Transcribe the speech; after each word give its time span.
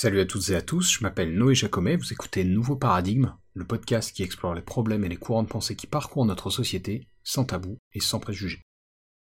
Salut 0.00 0.20
à 0.20 0.26
toutes 0.26 0.50
et 0.50 0.54
à 0.54 0.62
tous, 0.62 0.92
je 0.92 1.02
m'appelle 1.02 1.34
Noé 1.34 1.56
Jacomet, 1.56 1.96
vous 1.96 2.12
écoutez 2.12 2.44
Nouveau 2.44 2.76
Paradigme, 2.76 3.34
le 3.54 3.64
podcast 3.64 4.14
qui 4.14 4.22
explore 4.22 4.54
les 4.54 4.62
problèmes 4.62 5.02
et 5.02 5.08
les 5.08 5.16
courants 5.16 5.42
de 5.42 5.48
pensée 5.48 5.74
qui 5.74 5.88
parcourent 5.88 6.24
notre 6.24 6.50
société, 6.50 7.08
sans 7.24 7.44
tabou 7.44 7.78
et 7.92 7.98
sans 7.98 8.20
préjugés. 8.20 8.62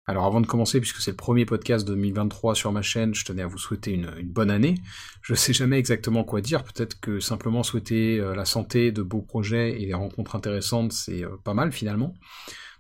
Alors 0.06 0.24
avant 0.24 0.40
de 0.40 0.48
commencer, 0.48 0.80
puisque 0.80 1.02
c'est 1.02 1.12
le 1.12 1.18
premier 1.18 1.46
podcast 1.46 1.86
de 1.86 1.94
2023 1.94 2.56
sur 2.56 2.72
ma 2.72 2.82
chaîne, 2.82 3.14
je 3.14 3.26
tenais 3.26 3.42
à 3.42 3.48
vous 3.48 3.58
souhaiter 3.58 3.92
une, 3.92 4.10
bonne 4.24 4.50
année. 4.50 4.76
Je 5.22 5.34
sais 5.34 5.52
jamais 5.52 5.80
exactement 5.80 6.24
quoi 6.24 6.40
dire, 6.40 6.64
peut-être 6.64 6.98
que 7.02 7.20
simplement 7.20 7.64
souhaiter 7.64 8.22
euh, 8.22 8.34
la 8.34 8.46
santé, 8.46 8.94
de 8.94 9.02
beaux 9.02 9.22
projets 9.22 9.82
et 9.82 9.86
des 9.86 9.94
rencontres 9.94 10.38
intéressantes, 10.38 10.94
c'est 10.94 11.26
euh, 11.26 11.36
pas 11.44 11.54
mal 11.54 11.74
finalement. 11.74 12.14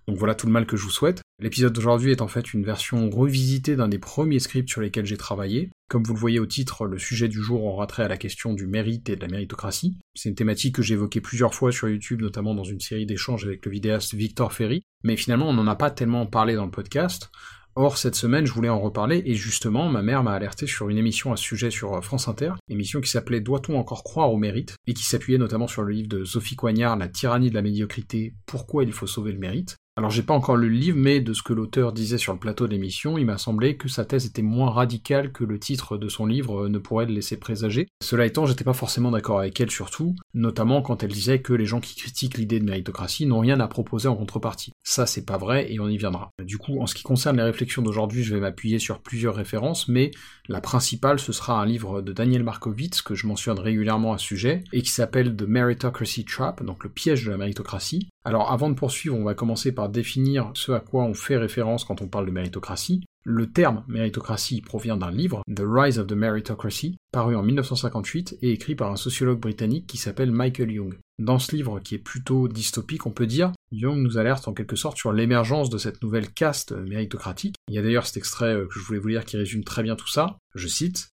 Donc 0.07 0.17
voilà 0.17 0.35
tout 0.35 0.47
le 0.47 0.51
mal 0.51 0.65
que 0.65 0.77
je 0.77 0.83
vous 0.83 0.89
souhaite. 0.89 1.21
L'épisode 1.39 1.73
d'aujourd'hui 1.73 2.11
est 2.11 2.21
en 2.21 2.27
fait 2.27 2.53
une 2.53 2.63
version 2.63 3.09
revisitée 3.09 3.75
d'un 3.75 3.87
des 3.87 3.99
premiers 3.99 4.39
scripts 4.39 4.69
sur 4.69 4.81
lesquels 4.81 5.05
j'ai 5.05 5.17
travaillé. 5.17 5.71
Comme 5.89 6.03
vous 6.03 6.13
le 6.13 6.19
voyez 6.19 6.39
au 6.39 6.45
titre, 6.45 6.85
le 6.85 6.97
sujet 6.97 7.27
du 7.27 7.41
jour 7.41 7.63
aura 7.63 7.87
trait 7.87 8.03
à 8.03 8.07
la 8.07 8.17
question 8.17 8.53
du 8.53 8.67
mérite 8.67 9.09
et 9.09 9.15
de 9.15 9.21
la 9.21 9.27
méritocratie. 9.27 9.97
C'est 10.15 10.29
une 10.29 10.35
thématique 10.35 10.75
que 10.75 10.81
j'ai 10.81 10.93
évoquée 10.93 11.21
plusieurs 11.21 11.53
fois 11.53 11.71
sur 11.71 11.89
YouTube, 11.89 12.21
notamment 12.21 12.55
dans 12.55 12.63
une 12.63 12.79
série 12.79 13.05
d'échanges 13.05 13.45
avec 13.45 13.65
le 13.65 13.71
vidéaste 13.71 14.13
Victor 14.13 14.53
Ferry, 14.53 14.83
mais 15.03 15.17
finalement 15.17 15.49
on 15.49 15.53
n'en 15.53 15.67
a 15.67 15.75
pas 15.75 15.91
tellement 15.91 16.25
parlé 16.25 16.55
dans 16.55 16.65
le 16.65 16.71
podcast. 16.71 17.29
Or, 17.75 17.97
cette 17.97 18.13
semaine, 18.13 18.45
je 18.45 18.53
voulais 18.53 18.69
en 18.69 18.79
reparler, 18.79 19.23
et 19.25 19.33
justement, 19.33 19.89
ma 19.89 20.03
mère 20.03 20.21
m'a 20.21 20.33
alerté 20.33 20.67
sur 20.67 20.89
une 20.89 20.97
émission 20.99 21.33
à 21.33 21.37
ce 21.37 21.43
sujet 21.43 21.71
sur 21.71 21.95
euh, 21.95 22.01
France 22.01 22.27
Inter, 22.27 22.53
émission 22.69 23.01
qui 23.01 23.09
s'appelait 23.09 23.41
Doit-on 23.41 23.79
encore 23.79 24.03
croire 24.03 24.31
au 24.31 24.37
mérite, 24.37 24.75
et 24.85 24.93
qui 24.93 25.03
s'appuyait 25.03 25.39
notamment 25.39 25.67
sur 25.67 25.81
le 25.81 25.91
livre 25.91 26.07
de 26.07 26.23
Sophie 26.23 26.55
Coignard, 26.55 26.97
La 26.97 27.07
tyrannie 27.07 27.49
de 27.49 27.55
la 27.55 27.63
médiocrité, 27.63 28.35
Pourquoi 28.45 28.83
il 28.83 28.93
faut 28.93 29.07
sauver 29.07 29.31
le 29.31 29.39
mérite, 29.39 29.77
alors 29.95 30.09
j'ai 30.09 30.23
pas 30.23 30.33
encore 30.33 30.57
lu 30.57 30.69
le 30.69 30.75
livre, 30.75 30.97
mais 30.97 31.19
de 31.19 31.33
ce 31.33 31.43
que 31.43 31.53
l'auteur 31.53 31.93
disait 31.93 32.17
sur 32.17 32.33
le 32.33 32.39
plateau 32.39 32.65
de 32.65 32.71
l'émission, 32.71 33.19
il 33.19 33.27
m'a 33.27 33.37
semblé 33.37 33.77
que 33.77 33.87
sa 33.87 34.05
thèse 34.05 34.25
était 34.25 34.41
moins 34.41 34.71
radicale 34.71 35.31
que 35.31 35.43
le 35.43 35.59
titre 35.59 35.97
de 35.97 36.09
son 36.09 36.25
livre 36.25 36.67
ne 36.67 36.79
pourrait 36.79 37.05
le 37.05 37.13
laisser 37.13 37.37
présager. 37.37 37.87
Cela 38.01 38.25
étant, 38.25 38.47
j'étais 38.47 38.63
pas 38.63 38.73
forcément 38.73 39.11
d'accord 39.11 39.39
avec 39.39 39.59
elle 39.61 39.69
surtout, 39.69 40.15
notamment 40.33 40.81
quand 40.81 41.03
elle 41.03 41.11
disait 41.11 41.41
que 41.41 41.53
les 41.53 41.67
gens 41.67 41.79
qui 41.79 41.95
critiquent 41.95 42.39
l'idée 42.39 42.59
de 42.59 42.65
méritocratie 42.65 43.27
n'ont 43.27 43.41
rien 43.41 43.59
à 43.59 43.67
proposer 43.67 44.07
en 44.07 44.15
contrepartie. 44.15 44.73
Ça 44.83 45.05
c'est 45.05 45.25
pas 45.25 45.37
vrai 45.37 45.71
et 45.71 45.79
on 45.79 45.87
y 45.87 45.97
viendra. 45.97 46.31
Du 46.43 46.57
coup, 46.57 46.81
en 46.81 46.87
ce 46.87 46.95
qui 46.95 47.03
concerne 47.03 47.37
les 47.37 47.43
réflexions 47.43 47.83
d'aujourd'hui, 47.83 48.23
je 48.23 48.33
vais 48.33 48.41
m'appuyer 48.41 48.79
sur 48.79 48.99
plusieurs 48.99 49.35
références, 49.35 49.87
mais 49.87 50.09
la 50.49 50.61
principale 50.61 51.19
ce 51.19 51.31
sera 51.31 51.61
un 51.61 51.65
livre 51.65 52.01
de 52.01 52.11
Daniel 52.11 52.43
Markovitz 52.43 53.01
que 53.01 53.15
je 53.15 53.27
mentionne 53.27 53.59
régulièrement 53.59 54.13
à 54.13 54.17
ce 54.17 54.25
sujet, 54.25 54.63
et 54.73 54.81
qui 54.81 54.89
s'appelle 54.89 55.35
The 55.35 55.43
Meritocracy 55.43 56.25
Trap, 56.25 56.63
donc 56.63 56.83
le 56.83 56.89
piège 56.89 57.25
de 57.25 57.31
la 57.31 57.37
méritocratie. 57.37 58.09
Alors 58.25 58.51
avant 58.51 58.69
de 58.69 58.75
poursuivre, 58.75 59.15
on 59.15 59.23
va 59.23 59.33
commencer 59.33 59.71
par 59.71 59.89
définir 59.89 60.51
ce 60.53 60.71
à 60.71 60.79
quoi 60.79 61.03
on 61.03 61.13
fait 61.13 61.37
référence 61.37 61.85
quand 61.85 62.01
on 62.01 62.07
parle 62.07 62.25
de 62.25 62.31
méritocratie. 62.31 63.05
Le 63.25 63.49
terme 63.49 63.85
méritocratie 63.87 64.59
provient 64.59 64.97
d'un 64.97 65.09
livre, 65.09 65.43
The 65.47 65.63
Rise 65.65 65.97
of 65.97 66.07
the 66.07 66.13
Meritocracy, 66.13 66.97
paru 67.13 67.37
en 67.37 67.43
1958 67.43 68.39
et 68.41 68.51
écrit 68.51 68.75
par 68.75 68.91
un 68.91 68.97
sociologue 68.97 69.39
britannique 69.39 69.87
qui 69.87 69.95
s'appelle 69.95 70.31
Michael 70.31 70.71
Young. 70.71 70.97
Dans 71.19 71.39
ce 71.39 71.55
livre, 71.55 71.79
qui 71.79 71.95
est 71.95 71.99
plutôt 71.99 72.49
dystopique, 72.49 73.05
on 73.05 73.11
peut 73.11 73.25
dire, 73.25 73.53
Young 73.71 73.99
nous 73.99 74.17
alerte 74.17 74.49
en 74.49 74.53
quelque 74.53 74.75
sorte 74.75 74.97
sur 74.97 75.13
l'émergence 75.13 75.69
de 75.69 75.77
cette 75.77 76.03
nouvelle 76.03 76.31
caste 76.31 76.73
méritocratique. 76.73 77.55
Il 77.69 77.75
y 77.75 77.77
a 77.77 77.81
d'ailleurs 77.81 78.05
cet 78.05 78.17
extrait 78.17 78.55
euh, 78.55 78.67
que 78.67 78.77
je 78.77 78.83
voulais 78.83 78.99
vous 78.99 79.07
lire 79.07 79.23
qui 79.23 79.37
résume 79.37 79.63
très 79.63 79.83
bien 79.83 79.95
tout 79.95 80.09
ça. 80.09 80.37
Je 80.53 80.67
cite 80.67 81.11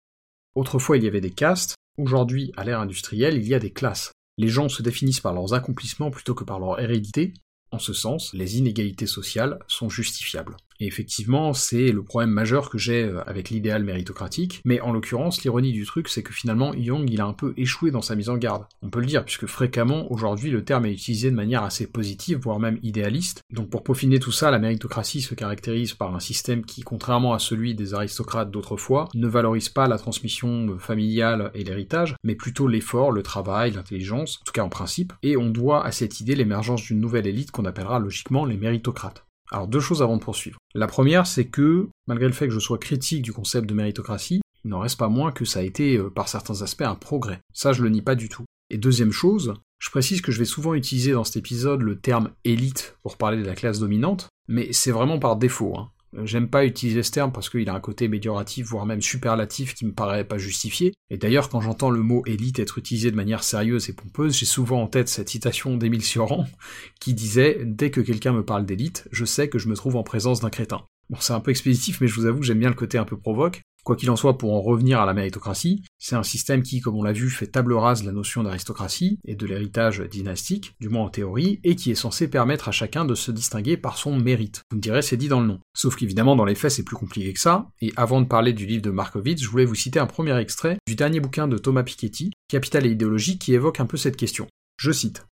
Autrefois 0.55 0.97
il 0.97 1.03
y 1.03 1.07
avait 1.07 1.21
des 1.21 1.29
castes, 1.29 1.75
aujourd'hui 1.97 2.51
à 2.57 2.63
l'ère 2.63 2.79
industrielle 2.79 3.37
il 3.37 3.47
y 3.47 3.53
a 3.53 3.59
des 3.59 3.71
classes. 3.71 4.13
Les 4.39 4.47
gens 4.47 4.67
se 4.67 4.81
définissent 4.81 5.19
par 5.19 5.33
leurs 5.33 5.53
accomplissements 5.53 6.09
plutôt 6.09 6.33
que 6.33 6.43
par 6.43 6.59
leur 6.59 6.79
hérédité, 6.79 7.33
en 7.71 7.77
ce 7.77 7.93
sens, 7.93 8.33
les 8.33 8.57
inégalités 8.57 9.05
sociales 9.05 9.59
sont 9.67 9.89
justifiables. 9.89 10.57
Et 10.79 10.87
effectivement, 10.87 11.53
c'est 11.53 11.91
le 11.91 12.03
problème 12.03 12.29
majeur 12.29 12.69
que 12.69 12.77
j'ai 12.77 13.03
euh, 13.03 13.21
avec 13.27 13.49
l'idéal 13.49 13.83
méritocratique, 13.83 14.61
mais 14.63 14.79
en 14.81 14.93
l'occurrence, 14.93 15.43
l'ironie 15.43 15.73
du 15.73 15.85
truc, 15.85 16.07
c'est 16.07 16.23
que 16.23 16.33
finalement, 16.33 16.73
Young, 16.73 17.09
il 17.09 17.21
a 17.21 17.25
un 17.25 17.33
peu 17.33 17.53
échoué 17.57 17.91
dans 17.91 18.01
sa 18.01 18.15
mise 18.15 18.29
en 18.29 18.37
garde. 18.37 18.65
On 18.81 18.89
peut 18.89 19.01
le 19.01 19.05
dire, 19.05 19.25
puisque 19.25 19.45
fréquemment, 19.45 20.11
aujourd'hui, 20.11 20.51
le 20.51 20.63
terme 20.63 20.85
est 20.85 20.93
utilisé 20.93 21.29
de 21.31 21.35
manière 21.35 21.63
assez 21.63 21.87
positive, 21.87 22.39
voire 22.39 22.59
même 22.59 22.79
idéaliste. 22.81 23.41
Donc 23.51 23.69
pour 23.69 23.83
peaufiner 23.83 24.19
tout 24.19 24.31
ça, 24.31 24.51
la 24.51 24.59
méritocratie 24.59 25.21
se 25.21 25.35
caractérise 25.35 25.93
par 25.93 26.15
un 26.15 26.19
système 26.19 26.65
qui, 26.65 26.81
contrairement 26.81 27.33
à 27.33 27.39
celui 27.39 27.75
des 27.75 27.93
aristocrates 27.93 28.51
d'autrefois, 28.51 29.09
ne 29.15 29.27
valorise 29.27 29.69
pas 29.69 29.87
la 29.87 29.97
transmission 29.97 30.77
familiale 30.79 31.51
et 31.53 31.63
l'héritage, 31.63 32.15
mais 32.23 32.35
plutôt 32.35 32.67
l'effort, 32.67 33.11
le 33.11 33.23
travail, 33.23 33.71
l'intelligence, 33.71 34.39
en 34.41 34.45
tout 34.45 34.53
cas 34.53 34.63
en 34.63 34.69
principe, 34.69 35.13
et 35.23 35.37
on 35.37 35.49
doit 35.49 35.85
à 35.85 35.91
cette 35.91 36.19
idée 36.19 36.35
l'émergence 36.35 36.83
d'une 36.83 36.99
nouvelle 36.99 37.27
élite 37.27 37.51
qu'on 37.51 37.65
appellera 37.65 37.99
logiquement 37.99 38.45
les 38.45 38.57
méritocrates. 38.57 39.25
Alors 39.51 39.67
deux 39.67 39.79
choses 39.79 40.01
avant 40.01 40.17
de 40.17 40.21
poursuivre. 40.21 40.57
La 40.75 40.87
première, 40.87 41.25
c'est 41.25 41.47
que, 41.47 41.87
malgré 42.07 42.27
le 42.27 42.33
fait 42.33 42.47
que 42.47 42.53
je 42.53 42.59
sois 42.59 42.77
critique 42.77 43.21
du 43.21 43.33
concept 43.33 43.67
de 43.67 43.73
méritocratie, 43.73 44.41
il 44.63 44.69
n'en 44.69 44.79
reste 44.79 44.99
pas 44.99 45.09
moins 45.09 45.31
que 45.31 45.45
ça 45.45 45.59
a 45.59 45.63
été, 45.63 45.97
euh, 45.97 46.09
par 46.09 46.27
certains 46.27 46.61
aspects, 46.61 46.81
un 46.81 46.95
progrès. 46.95 47.39
Ça, 47.53 47.73
je 47.73 47.81
le 47.81 47.89
nie 47.89 48.01
pas 48.01 48.15
du 48.15 48.29
tout. 48.29 48.45
Et 48.69 48.77
deuxième 48.77 49.11
chose, 49.11 49.53
je 49.79 49.89
précise 49.89 50.21
que 50.21 50.31
je 50.31 50.39
vais 50.39 50.45
souvent 50.45 50.73
utiliser 50.73 51.13
dans 51.13 51.23
cet 51.23 51.37
épisode 51.37 51.81
le 51.81 51.99
terme 51.99 52.31
élite 52.43 52.97
pour 53.01 53.17
parler 53.17 53.37
de 53.37 53.45
la 53.45 53.55
classe 53.55 53.79
dominante, 53.79 54.27
mais 54.47 54.71
c'est 54.73 54.91
vraiment 54.91 55.17
par 55.17 55.37
défaut. 55.37 55.75
Hein. 55.77 55.89
J'aime 56.23 56.49
pas 56.49 56.65
utiliser 56.65 57.03
ce 57.03 57.11
terme 57.11 57.31
parce 57.31 57.49
qu'il 57.49 57.69
a 57.69 57.73
un 57.73 57.79
côté 57.79 58.07
médioratif, 58.07 58.67
voire 58.67 58.85
même 58.85 59.01
superlatif 59.01 59.75
qui 59.75 59.85
me 59.85 59.93
paraît 59.93 60.23
pas 60.23 60.37
justifié. 60.37 60.93
Et 61.09 61.17
d'ailleurs, 61.17 61.49
quand 61.49 61.61
j'entends 61.61 61.91
le 61.91 62.01
mot 62.01 62.23
élite 62.25 62.59
être 62.59 62.77
utilisé 62.77 63.11
de 63.11 63.15
manière 63.15 63.43
sérieuse 63.43 63.89
et 63.89 63.93
pompeuse, 63.93 64.35
j'ai 64.35 64.45
souvent 64.45 64.81
en 64.81 64.87
tête 64.87 65.09
cette 65.09 65.29
citation 65.29 65.77
d'Émile 65.77 66.03
Sioran 66.03 66.45
qui 66.99 67.13
disait 67.13 67.59
Dès 67.63 67.91
que 67.91 68.01
quelqu'un 68.01 68.33
me 68.33 68.43
parle 68.43 68.65
d'élite, 68.65 69.07
je 69.11 69.25
sais 69.25 69.49
que 69.49 69.59
je 69.59 69.67
me 69.67 69.75
trouve 69.75 69.95
en 69.95 70.03
présence 70.03 70.39
d'un 70.39 70.49
crétin. 70.49 70.83
Bon, 71.09 71.17
c'est 71.19 71.33
un 71.33 71.39
peu 71.39 71.51
expéditif, 71.51 72.01
mais 72.01 72.07
je 72.07 72.15
vous 72.15 72.25
avoue 72.25 72.39
que 72.39 72.45
j'aime 72.45 72.59
bien 72.59 72.69
le 72.69 72.75
côté 72.75 72.97
un 72.97 73.05
peu 73.05 73.17
provoque. 73.17 73.61
Quoi 73.83 73.95
qu'il 73.95 74.09
en 74.11 74.15
soit, 74.15 74.37
pour 74.37 74.53
en 74.53 74.61
revenir 74.61 74.99
à 74.99 75.05
la 75.05 75.13
méritocratie, 75.13 75.83
c'est 75.97 76.15
un 76.15 76.23
système 76.23 76.63
qui, 76.63 76.81
comme 76.81 76.95
on 76.95 77.03
l'a 77.03 77.13
vu, 77.13 77.29
fait 77.29 77.47
table 77.47 77.73
rase 77.73 78.03
la 78.03 78.11
notion 78.11 78.43
d'aristocratie 78.43 79.19
et 79.25 79.35
de 79.35 79.45
l'héritage 79.45 80.01
dynastique, 80.01 80.75
du 80.79 80.89
moins 80.89 81.05
en 81.05 81.09
théorie, 81.09 81.59
et 81.63 81.75
qui 81.75 81.91
est 81.91 81.95
censé 81.95 82.27
permettre 82.27 82.67
à 82.67 82.71
chacun 82.71 83.05
de 83.05 83.15
se 83.15 83.31
distinguer 83.31 83.77
par 83.77 83.97
son 83.97 84.17
mérite. 84.17 84.61
Vous 84.69 84.77
me 84.77 84.81
direz, 84.81 85.01
c'est 85.01 85.17
dit 85.17 85.27
dans 85.27 85.41
le 85.41 85.47
nom. 85.47 85.59
Sauf 85.73 85.95
qu'évidemment, 85.95 86.35
dans 86.35 86.45
les 86.45 86.55
faits, 86.55 86.71
c'est 86.71 86.83
plus 86.83 86.95
compliqué 86.95 87.33
que 87.33 87.39
ça, 87.39 87.69
et 87.81 87.93
avant 87.95 88.21
de 88.21 88.27
parler 88.27 88.53
du 88.53 88.65
livre 88.65 88.81
de 88.81 88.91
Markovitz, 88.91 89.41
je 89.41 89.49
voulais 89.49 89.65
vous 89.65 89.75
citer 89.75 89.99
un 89.99 90.07
premier 90.07 90.37
extrait 90.37 90.77
du 90.87 90.95
dernier 90.95 91.19
bouquin 91.19 91.47
de 91.47 91.57
Thomas 91.57 91.83
Piketty, 91.83 92.31
Capital 92.47 92.85
et 92.85 92.91
idéologie, 92.91 93.37
qui 93.37 93.53
évoque 93.53 93.79
un 93.79 93.85
peu 93.85 93.97
cette 93.97 94.17
question. 94.17 94.47
Je 94.77 94.91
cite. 94.91 95.25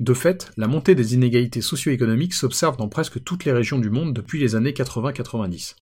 De 0.00 0.14
fait, 0.14 0.52
la 0.56 0.68
montée 0.68 0.94
des 0.94 1.14
inégalités 1.14 1.60
socio-économiques 1.60 2.34
s'observe 2.34 2.76
dans 2.76 2.88
presque 2.88 3.22
toutes 3.24 3.44
les 3.44 3.52
régions 3.52 3.78
du 3.78 3.90
monde 3.90 4.14
depuis 4.14 4.38
les 4.38 4.54
années 4.54 4.70
80-90. 4.70 5.74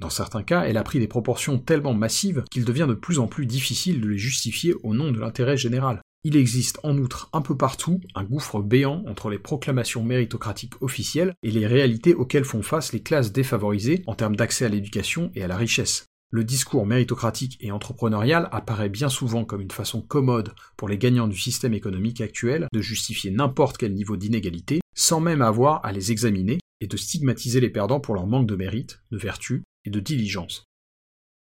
Dans 0.00 0.08
certains 0.08 0.42
cas, 0.42 0.62
elle 0.62 0.78
a 0.78 0.82
pris 0.82 0.98
des 0.98 1.06
proportions 1.06 1.58
tellement 1.58 1.92
massives 1.92 2.42
qu'il 2.50 2.64
devient 2.64 2.86
de 2.88 2.94
plus 2.94 3.18
en 3.18 3.26
plus 3.26 3.44
difficile 3.44 4.00
de 4.00 4.08
les 4.08 4.18
justifier 4.18 4.74
au 4.82 4.94
nom 4.94 5.12
de 5.12 5.20
l'intérêt 5.20 5.58
général. 5.58 6.00
Il 6.24 6.36
existe 6.36 6.80
en 6.82 6.96
outre 6.96 7.28
un 7.34 7.42
peu 7.42 7.54
partout 7.54 8.00
un 8.14 8.24
gouffre 8.24 8.60
béant 8.62 9.04
entre 9.06 9.28
les 9.28 9.38
proclamations 9.38 10.02
méritocratiques 10.02 10.80
officielles 10.80 11.34
et 11.42 11.50
les 11.50 11.66
réalités 11.66 12.14
auxquelles 12.14 12.44
font 12.44 12.62
face 12.62 12.94
les 12.94 13.02
classes 13.02 13.32
défavorisées 13.32 14.02
en 14.06 14.14
termes 14.14 14.36
d'accès 14.36 14.64
à 14.64 14.70
l'éducation 14.70 15.30
et 15.34 15.44
à 15.44 15.48
la 15.48 15.56
richesse. 15.56 16.06
Le 16.32 16.44
discours 16.44 16.86
méritocratique 16.86 17.58
et 17.60 17.72
entrepreneurial 17.72 18.48
apparaît 18.52 18.88
bien 18.88 19.08
souvent 19.08 19.44
comme 19.44 19.60
une 19.60 19.70
façon 19.70 20.00
commode 20.00 20.54
pour 20.76 20.88
les 20.88 20.96
gagnants 20.96 21.28
du 21.28 21.36
système 21.36 21.74
économique 21.74 22.20
actuel 22.20 22.68
de 22.72 22.80
justifier 22.80 23.30
n'importe 23.30 23.76
quel 23.76 23.92
niveau 23.92 24.16
d'inégalité, 24.16 24.80
sans 25.10 25.18
même 25.18 25.42
avoir 25.42 25.84
à 25.84 25.90
les 25.90 26.12
examiner, 26.12 26.60
et 26.80 26.86
de 26.86 26.96
stigmatiser 26.96 27.58
les 27.58 27.68
perdants 27.68 27.98
pour 27.98 28.14
leur 28.14 28.28
manque 28.28 28.46
de 28.46 28.54
mérite, 28.54 29.02
de 29.10 29.18
vertu 29.18 29.64
et 29.84 29.90
de 29.90 29.98
diligence. 29.98 30.62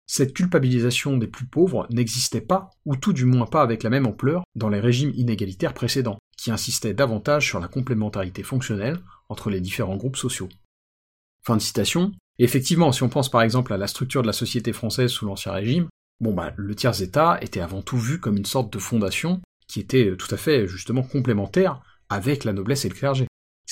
Cette 0.07 0.33
culpabilisation 0.33 1.17
des 1.17 1.27
plus 1.27 1.45
pauvres 1.45 1.85
n'existait 1.91 2.41
pas, 2.41 2.71
ou 2.85 2.95
tout 2.95 3.13
du 3.13 3.25
moins 3.25 3.45
pas 3.45 3.61
avec 3.61 3.83
la 3.83 3.91
même 3.91 4.07
ampleur, 4.07 4.41
dans 4.55 4.69
les 4.69 4.79
régimes 4.79 5.11
inégalitaires 5.13 5.75
précédents, 5.75 6.17
qui 6.35 6.49
insistaient 6.49 6.95
davantage 6.95 7.45
sur 7.45 7.59
la 7.59 7.67
complémentarité 7.67 8.41
fonctionnelle 8.41 8.97
entre 9.29 9.51
les 9.51 9.61
différents 9.61 9.97
groupes 9.97 10.17
sociaux. 10.17 10.49
Fin 11.45 11.55
de 11.55 11.61
citation. 11.61 12.11
effectivement, 12.39 12.91
si 12.91 13.03
on 13.03 13.09
pense 13.09 13.29
par 13.29 13.43
exemple 13.43 13.71
à 13.71 13.77
la 13.77 13.85
structure 13.85 14.23
de 14.23 14.27
la 14.27 14.33
société 14.33 14.73
française 14.73 15.11
sous 15.11 15.27
l'Ancien 15.27 15.51
Régime, 15.51 15.89
bah, 16.21 16.53
le 16.57 16.73
tiers-État 16.73 17.37
était 17.43 17.61
avant 17.61 17.83
tout 17.83 17.99
vu 17.99 18.19
comme 18.19 18.37
une 18.37 18.45
sorte 18.45 18.73
de 18.73 18.79
fondation 18.79 19.41
qui 19.67 19.79
était 19.79 20.17
tout 20.17 20.33
à 20.33 20.37
fait 20.37 20.65
justement 20.65 21.03
complémentaire 21.03 21.83
avec 22.09 22.45
la 22.45 22.53
noblesse 22.53 22.85
et 22.85 22.89
le 22.89 22.95
clergé. 22.95 23.28